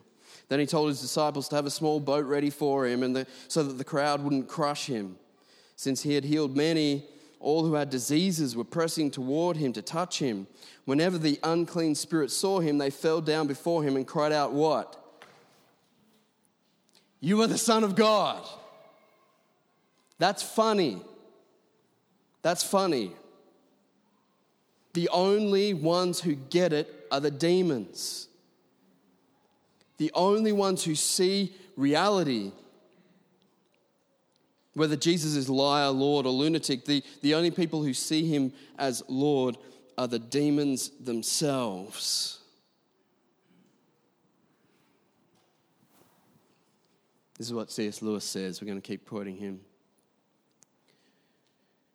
Then 0.49 0.59
he 0.59 0.67
told 0.67 0.89
his 0.89 1.01
disciples 1.01 1.49
to 1.51 1.55
have 1.55 1.67
a 1.67 1.71
small 1.71 2.01
boat 2.01 2.27
ready 2.27 2.51
for 2.51 2.85
him 2.85 3.05
and 3.05 3.15
the, 3.15 3.27
so 3.47 3.63
that 3.63 3.79
the 3.79 3.85
crowd 3.85 4.21
wouldn't 4.21 4.49
crush 4.49 4.87
him. 4.87 5.19
Since 5.77 6.03
he 6.03 6.15
had 6.15 6.25
healed 6.25 6.57
many, 6.57 7.05
all 7.39 7.65
who 7.65 7.75
had 7.75 7.91
diseases 7.91 8.57
were 8.57 8.65
pressing 8.65 9.13
toward 9.13 9.57
him 9.57 9.73
to 9.75 9.83
touch 9.83 10.19
him. 10.19 10.49
Whenever 10.85 11.17
the 11.17 11.39
unclean 11.45 11.95
spirits 11.95 12.37
saw 12.37 12.59
him, 12.59 12.79
they 12.79 12.91
fell 12.91 13.21
down 13.21 13.47
before 13.47 13.85
him 13.85 13.95
and 13.95 14.05
cried 14.05 14.33
out, 14.33 14.53
What? 14.53 15.05
You 17.21 17.43
are 17.43 17.47
the 17.47 17.59
Son 17.59 17.85
of 17.85 17.95
God. 17.95 18.47
That's 20.19 20.43
funny. 20.43 21.01
That's 22.43 22.63
funny. 22.63 23.13
The 24.95 25.09
only 25.11 25.75
ones 25.75 26.21
who 26.21 26.35
get 26.35 26.73
it 26.73 27.07
are 27.11 27.21
the 27.21 27.31
demons. 27.31 28.29
The 29.99 30.11
only 30.15 30.53
ones 30.53 30.85
who 30.85 30.95
see 30.95 31.55
reality 31.77 32.53
Whether 34.79 34.95
Jesus 34.95 35.35
is 35.35 35.49
liar, 35.51 35.91
Lord, 35.91 36.25
or 36.25 36.31
lunatic, 36.31 36.85
the, 36.85 37.03
the 37.21 37.35
only 37.35 37.51
people 37.51 37.83
who 37.83 37.93
see 37.93 38.29
him 38.29 38.53
as 38.79 39.03
Lord 39.09 39.57
are 39.97 40.07
the 40.07 40.21
demons 40.21 40.91
themselves. 41.01 42.38
This 47.39 47.47
is 47.47 47.55
what 47.55 47.71
C.S. 47.71 48.03
Lewis 48.03 48.25
says. 48.25 48.61
We're 48.61 48.67
going 48.67 48.81
to 48.81 48.87
keep 48.87 49.07
quoting 49.07 49.37
him. 49.37 49.61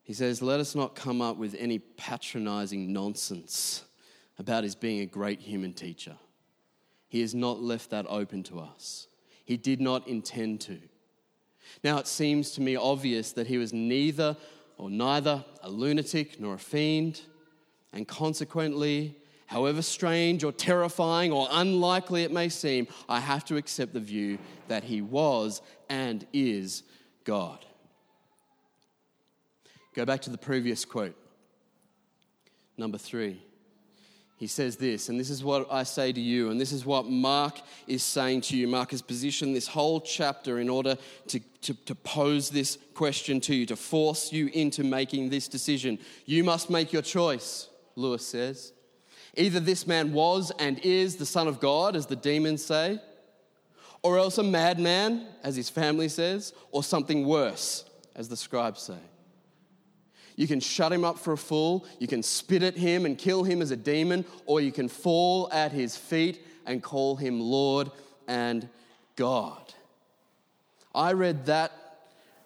He 0.02 0.14
says, 0.14 0.42
Let 0.42 0.62
us 0.62 0.74
not 0.74 0.96
come 0.96 1.22
up 1.22 1.38
with 1.38 1.56
any 1.60 1.80
patronizing 1.80 2.94
nonsense 2.94 3.84
about 4.40 4.64
his 4.64 4.74
being 4.74 5.02
a 5.02 5.06
great 5.06 5.42
human 5.42 5.74
teacher. 5.74 6.16
He 7.10 7.22
has 7.22 7.36
not 7.36 7.62
left 7.62 7.90
that 7.92 8.06
open 8.08 8.44
to 8.44 8.60
us. 8.60 9.08
He 9.46 9.58
did 9.58 9.82
not 9.82 10.08
intend 10.08 10.62
to. 10.62 10.80
Now, 11.84 11.98
it 11.98 12.08
seems 12.08 12.52
to 12.52 12.62
me 12.62 12.76
obvious 12.76 13.34
that 13.34 13.48
he 13.48 13.58
was 13.58 13.74
neither 13.74 14.38
or 14.78 14.90
neither 14.90 15.44
a 15.62 15.70
lunatic 15.70 16.40
nor 16.40 16.56
a 16.56 16.60
fiend, 16.60 17.22
and 17.92 18.08
consequently, 18.08 19.18
however 19.54 19.84
strange 19.84 20.44
or 20.44 20.52
terrifying 20.52 21.32
or 21.32 21.48
unlikely 21.52 22.24
it 22.24 22.32
may 22.32 22.50
seem, 22.50 22.88
I 23.08 23.20
have 23.20 23.46
to 23.46 23.56
accept 23.56 23.94
the 23.94 24.00
view 24.00 24.40
that 24.68 24.84
he 24.84 25.00
was 25.00 25.62
and 25.90 26.26
is 26.34 26.82
God. 27.24 27.64
Go 29.94 30.06
back 30.06 30.22
to 30.22 30.32
the 30.32 30.40
previous 30.40 30.86
quote. 30.86 31.16
Number 32.78 32.98
three. 32.98 33.44
He 34.38 34.48
says 34.48 34.76
this, 34.76 35.08
and 35.08 35.20
this 35.20 35.30
is 35.30 35.44
what 35.44 35.72
I 35.72 35.84
say 35.84 36.12
to 36.12 36.20
you, 36.20 36.50
and 36.50 36.60
this 36.60 36.72
is 36.72 36.84
what 36.84 37.06
Mark 37.06 37.62
is 37.88 38.02
saying 38.02 38.42
to 38.42 38.58
you. 38.58 38.68
Mark 38.68 38.90
has 38.90 39.04
positioned 39.04 39.56
this 39.56 39.68
whole 39.68 40.02
chapter 40.02 40.60
in 40.60 40.68
order 40.68 40.98
to, 41.28 41.40
to, 41.62 41.74
to, 41.86 41.96
pose 41.96 42.50
this 42.50 42.80
question 42.96 43.40
to 43.42 43.56
you, 43.56 43.68
to 43.68 43.76
force 43.76 44.34
you 44.34 44.48
into 44.48 44.84
making 44.84 45.30
this 45.30 45.48
decision. 45.48 46.00
You 46.26 46.44
must 46.44 46.72
make 46.72 46.92
your 46.92 47.04
choice, 47.04 47.70
Lewis 47.96 48.26
says. 48.26 48.74
Either 49.36 49.60
this 49.60 49.88
man 49.88 50.14
was 50.14 50.52
and 50.60 50.80
is 50.80 51.16
the 51.16 51.26
Son 51.26 51.48
of 51.48 51.60
God, 51.60 51.96
as 51.96 52.06
the 52.06 52.16
demons 52.16 52.64
say, 52.64 53.00
or 54.04 54.18
else 54.18 54.38
a 54.38 54.44
madman, 54.44 55.28
as 55.44 55.56
his 55.56 55.70
family 55.70 56.10
says, 56.10 56.54
or 56.72 56.84
something 56.84 57.26
worse, 57.26 57.86
as 58.16 58.28
the 58.30 58.38
scribes 58.38 58.82
say. 58.82 59.00
You 60.36 60.48
can 60.48 60.60
shut 60.60 60.92
him 60.92 61.04
up 61.04 61.18
for 61.18 61.34
a 61.34 61.38
fool, 61.38 61.86
you 62.00 62.08
can 62.08 62.22
spit 62.22 62.64
at 62.64 62.76
him 62.76 63.06
and 63.06 63.18
kill 63.18 63.44
him 63.44 63.62
as 63.62 63.72
a 63.72 63.78
demon, 63.78 64.26
or 64.46 64.62
you 64.62 64.72
can 64.72 64.88
fall 64.88 65.50
at 65.52 65.72
his 65.72 65.96
feet 65.96 66.46
and 66.66 66.82
call 66.82 67.16
him 67.16 67.40
Lord 67.40 67.92
and 68.28 68.68
God. 69.16 69.74
I 70.94 71.14
read 71.14 71.46
that 71.48 71.72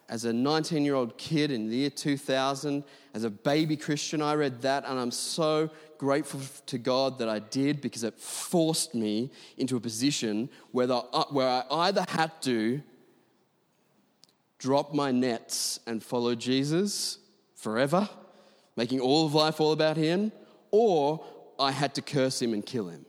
as 0.10 0.26
a 0.26 0.32
19 0.32 0.86
year 0.86 0.96
old 0.96 1.18
kid 1.18 1.52
in 1.52 1.70
the 1.70 1.76
year 1.76 1.90
2000, 1.90 2.84
as 3.14 3.24
a 3.24 3.30
baby 3.30 3.76
Christian, 3.76 4.22
I 4.22 4.36
read 4.36 4.62
that, 4.62 4.86
and 4.86 5.00
I'm 5.00 5.12
so 5.12 5.70
grateful 5.98 6.40
to 6.68 6.78
God 6.78 7.20
that 7.20 7.28
I 7.28 7.40
did 7.40 7.82
because 7.82 8.04
it 8.04 8.18
forced 8.20 8.94
me 8.94 9.32
into 9.58 9.76
a 9.76 9.80
position 9.80 10.50
where, 10.72 10.88
the, 10.88 10.98
uh, 10.98 11.26
where 11.32 11.48
I 11.48 11.64
either 11.88 12.06
had 12.08 12.42
to 12.44 12.82
drop 14.60 14.94
my 14.94 15.12
nets 15.12 15.80
and 15.88 16.02
follow 16.02 16.36
Jesus 16.36 17.18
forever, 17.56 18.08
making 18.76 19.00
all 19.00 19.26
of 19.26 19.34
life 19.34 19.60
all 19.60 19.72
about 19.72 19.98
him, 19.98 20.32
or 20.72 21.24
I 21.60 21.72
had 21.72 21.96
to 21.96 22.02
curse 22.02 22.42
him 22.42 22.54
and 22.54 22.66
kill 22.66 22.88
him. 22.88 23.06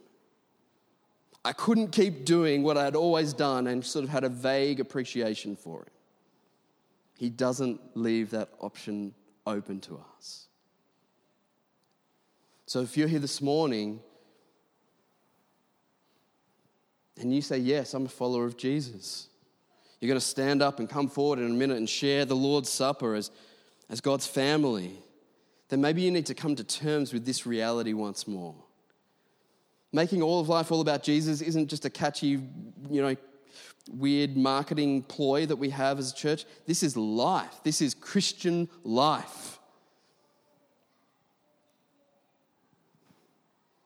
I 1.44 1.52
couldn't 1.52 1.92
keep 1.92 2.24
doing 2.24 2.62
what 2.62 2.76
I 2.76 2.84
had 2.84 2.96
always 2.96 3.32
done 3.32 3.68
and 3.68 3.84
sort 3.84 4.04
of 4.04 4.10
had 4.10 4.24
a 4.24 4.28
vague 4.28 4.80
appreciation 4.80 5.56
for 5.56 5.82
him. 5.82 5.97
He 7.18 7.28
doesn't 7.28 7.80
leave 7.94 8.30
that 8.30 8.48
option 8.60 9.12
open 9.46 9.80
to 9.82 10.00
us. 10.16 10.46
So 12.64 12.80
if 12.80 12.96
you're 12.96 13.08
here 13.08 13.18
this 13.18 13.42
morning 13.42 14.00
and 17.20 17.34
you 17.34 17.42
say, 17.42 17.58
Yes, 17.58 17.92
I'm 17.92 18.06
a 18.06 18.08
follower 18.08 18.46
of 18.46 18.56
Jesus, 18.56 19.28
you're 20.00 20.08
going 20.08 20.20
to 20.20 20.24
stand 20.24 20.62
up 20.62 20.78
and 20.78 20.88
come 20.88 21.08
forward 21.08 21.38
in 21.38 21.46
a 21.46 21.54
minute 21.54 21.76
and 21.76 21.88
share 21.88 22.24
the 22.24 22.36
Lord's 22.36 22.70
Supper 22.70 23.14
as 23.14 23.30
as 23.90 24.00
God's 24.00 24.26
family, 24.26 24.92
then 25.68 25.80
maybe 25.80 26.02
you 26.02 26.10
need 26.10 26.26
to 26.26 26.34
come 26.34 26.54
to 26.56 26.64
terms 26.64 27.12
with 27.12 27.24
this 27.24 27.46
reality 27.46 27.92
once 27.92 28.28
more. 28.28 28.54
Making 29.92 30.22
all 30.22 30.40
of 30.40 30.48
life 30.48 30.70
all 30.70 30.80
about 30.80 31.02
Jesus 31.02 31.40
isn't 31.40 31.68
just 31.68 31.84
a 31.86 31.90
catchy, 31.90 32.40
you 32.90 33.02
know, 33.02 33.16
weird 33.88 34.36
marketing 34.36 35.02
ploy 35.02 35.46
that 35.46 35.56
we 35.56 35.70
have 35.70 35.98
as 35.98 36.12
a 36.12 36.14
church. 36.14 36.44
This 36.66 36.82
is 36.82 36.96
life. 36.96 37.60
This 37.64 37.80
is 37.80 37.94
Christian 37.94 38.68
life. 38.84 39.58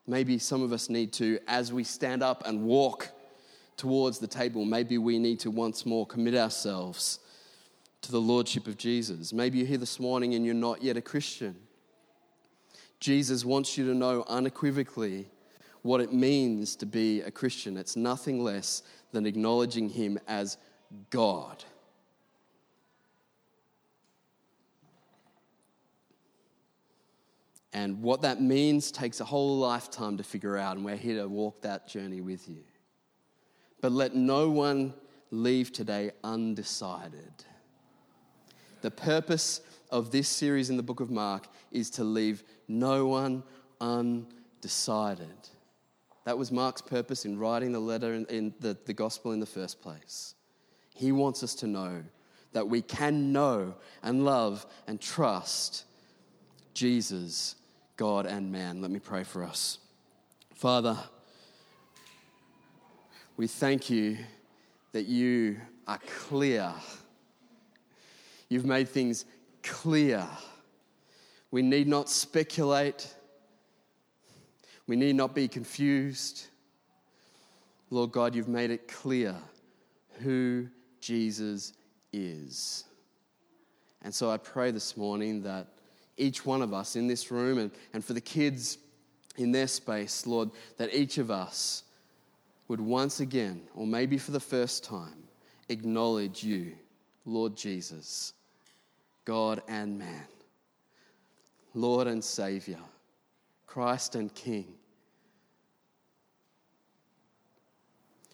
Maybe 0.07 0.39
some 0.39 0.63
of 0.63 0.73
us 0.73 0.91
need 0.91 1.13
to, 1.15 1.39
as 1.47 1.73
we 1.73 1.85
stand 1.85 2.23
up 2.23 2.47
and 2.47 2.65
walk 2.65 3.09
towards 3.77 4.19
the 4.19 4.27
table, 4.27 4.65
maybe 4.65 4.99
we 4.99 5.19
need 5.19 5.41
to 5.41 5.51
once 5.51 5.87
more 5.87 6.07
commit 6.07 6.35
ourselves 6.35 7.21
to 8.03 8.11
the 8.11 8.21
Lordship 8.21 8.67
of 8.67 8.77
Jesus. 8.77 9.33
Maybe 9.33 9.59
you're 9.59 9.67
here 9.67 9.79
this 9.79 10.01
morning 10.01 10.35
and 10.35 10.45
you're 10.45 10.55
not 10.55 10.83
yet 10.83 10.97
a 10.97 11.01
Christian. 11.01 11.57
Jesus 12.99 13.45
wants 13.45 13.79
you 13.79 13.87
to 13.87 13.95
know 13.95 14.25
unequivocally 14.29 15.29
what 15.83 16.01
it 16.01 16.13
means 16.13 16.77
to 16.77 16.87
be 16.87 17.21
a 17.23 17.31
Christian. 17.31 17.77
It's 17.77 17.97
nothing 17.97 18.43
less 18.43 18.83
than 19.13 19.27
acknowledging 19.27 19.89
Him 19.89 20.19
as 20.27 20.57
God. 21.11 21.65
And 27.73 28.03
what 28.03 28.23
that 28.23 28.41
means 28.41 28.91
takes 28.91 29.21
a 29.21 29.25
whole 29.25 29.59
lifetime 29.59 30.19
to 30.19 30.23
figure 30.23 30.59
out, 30.59 30.77
and 30.77 30.85
we're 30.85 30.97
here 30.97 31.23
to 31.23 31.29
walk 31.29 31.63
that 31.63 31.89
journey 31.89 32.21
with 32.21 32.49
you. 32.49 32.65
But 33.81 33.93
let 33.93 34.15
no 34.15 34.51
one 34.51 34.93
leave 35.31 35.73
today 35.73 36.11
undecided. 36.23 37.33
The 38.83 38.91
purpose 38.91 39.63
of 39.91 40.11
this 40.11 40.29
series 40.29 40.69
in 40.69 40.77
the 40.77 40.83
book 40.83 41.01
of 41.01 41.11
Mark 41.11 41.47
is 41.71 41.89
to 41.91 42.05
leave 42.05 42.45
no 42.69 43.07
one 43.07 43.43
undecided. 43.81 45.49
That 46.25 46.39
was 46.39 46.53
Mark's 46.53 46.83
purpose 46.83 47.25
in 47.25 47.39
writing 47.39 47.73
the 47.73 47.81
letter 47.81 48.15
in, 48.15 48.27
in 48.27 48.55
the, 48.61 48.77
the 48.87 48.93
gospel 48.93 49.33
in 49.33 49.41
the 49.41 49.47
first 49.47 49.81
place. 49.81 50.35
He 50.95 51.13
wants 51.13 51.43
us 51.43 51.55
to 51.57 51.67
know 51.67 52.03
that 52.53 52.69
we 52.69 52.83
can 52.83 53.33
know 53.33 53.75
and 54.03 54.25
love 54.25 54.67
and 54.87 55.01
trust 55.01 55.85
Jesus, 56.75 57.57
God, 57.97 58.27
and 58.27 58.53
man. 58.53 58.81
Let 58.81 58.91
me 58.91 58.99
pray 58.99 59.25
for 59.25 59.43
us. 59.43 59.79
Father, 60.55 60.97
we 63.37 63.47
thank 63.47 63.91
you 63.91 64.19
that 64.93 65.07
you 65.07 65.57
are 65.89 65.99
clear 66.07 66.73
You've 68.53 68.67
made 68.67 68.91
things 68.91 69.25
clear. 69.63 70.29
We 71.51 71.63
need 71.63 71.89
not 71.89 72.11
speculate. 72.11 73.15
We 74.87 74.97
need 74.97 75.17
not 75.17 75.35
be 75.35 75.49
confused. 75.49 76.47
Lord 77.91 78.13
God, 78.13 78.35
you've 78.35 78.49
made 78.49 78.71
it 78.71 78.89
clear 78.89 79.37
who 80.21 80.69
Jesus 81.01 81.73
is. 82.13 82.85
And 84.03 84.15
so 84.15 84.31
I 84.31 84.37
pray 84.37 84.71
this 84.71 84.97
morning 84.97 85.43
that 85.43 85.69
each 86.17 86.45
one 86.45 86.63
of 86.63 86.75
us 86.75 86.97
in 86.97 87.07
this 87.07 87.31
room 87.31 87.59
and, 87.59 87.71
and 87.93 88.05
for 88.05 88.13
the 88.13 88.21
kids 88.21 88.79
in 89.37 89.53
their 89.53 89.67
space, 89.67 90.27
Lord, 90.27 90.51
that 90.77 90.95
each 90.95 91.19
of 91.19 91.31
us 91.31 91.85
would 92.69 92.81
once 92.81 93.21
again, 93.21 93.63
or 93.75 93.87
maybe 93.87 94.19
for 94.19 94.31
the 94.31 94.41
first 94.41 94.85
time, 94.85 95.25
acknowledge 95.69 96.43
you, 96.43 96.73
Lord 97.25 97.57
Jesus. 97.57 98.35
God 99.25 99.63
and 99.69 99.99
man, 99.99 100.27
Lord 101.75 102.09
and 102.09 102.23
Savior, 102.23 102.81
Christ 103.73 104.17
and 104.17 104.35
King. 104.35 104.67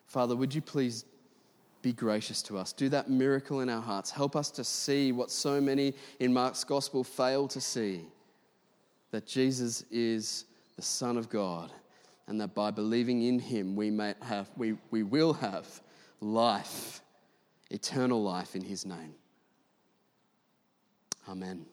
Father, 0.09 0.35
would 0.35 0.53
you 0.53 0.61
please 0.61 1.05
be 1.81 1.93
gracious 1.93 2.43
to 2.43 2.59
us? 2.59 2.73
Do 2.73 2.89
that 2.89 3.09
miracle 3.09 3.61
in 3.61 3.69
our 3.69 3.81
hearts. 3.81 4.11
Help 4.11 4.35
us 4.35 4.51
to 4.51 4.65
see 4.65 5.13
what 5.13 5.31
so 5.31 5.61
many 5.61 5.95
in 6.19 6.33
Mark's 6.33 6.65
gospel 6.65 7.05
fail 7.05 7.47
to 7.47 7.61
see 7.61 8.01
that 9.13 9.29
Jesus 9.29 9.85
is 9.93 10.47
the 10.75 10.83
Son 10.83 11.17
of 11.17 11.29
God, 11.29 11.71
and 12.27 12.41
that 12.41 12.53
by 12.53 12.73
believing 12.73 13.23
in 13.23 13.39
him, 13.39 13.77
we, 13.77 13.91
may 13.91 14.15
have, 14.23 14.51
we, 14.57 14.75
we 14.91 15.05
will 15.05 15.35
have 15.35 15.69
life, 16.21 17.01
eternal 17.71 18.21
life 18.21 18.57
in 18.57 18.65
his 18.65 18.85
name. 18.85 19.15
Amen. 21.29 21.65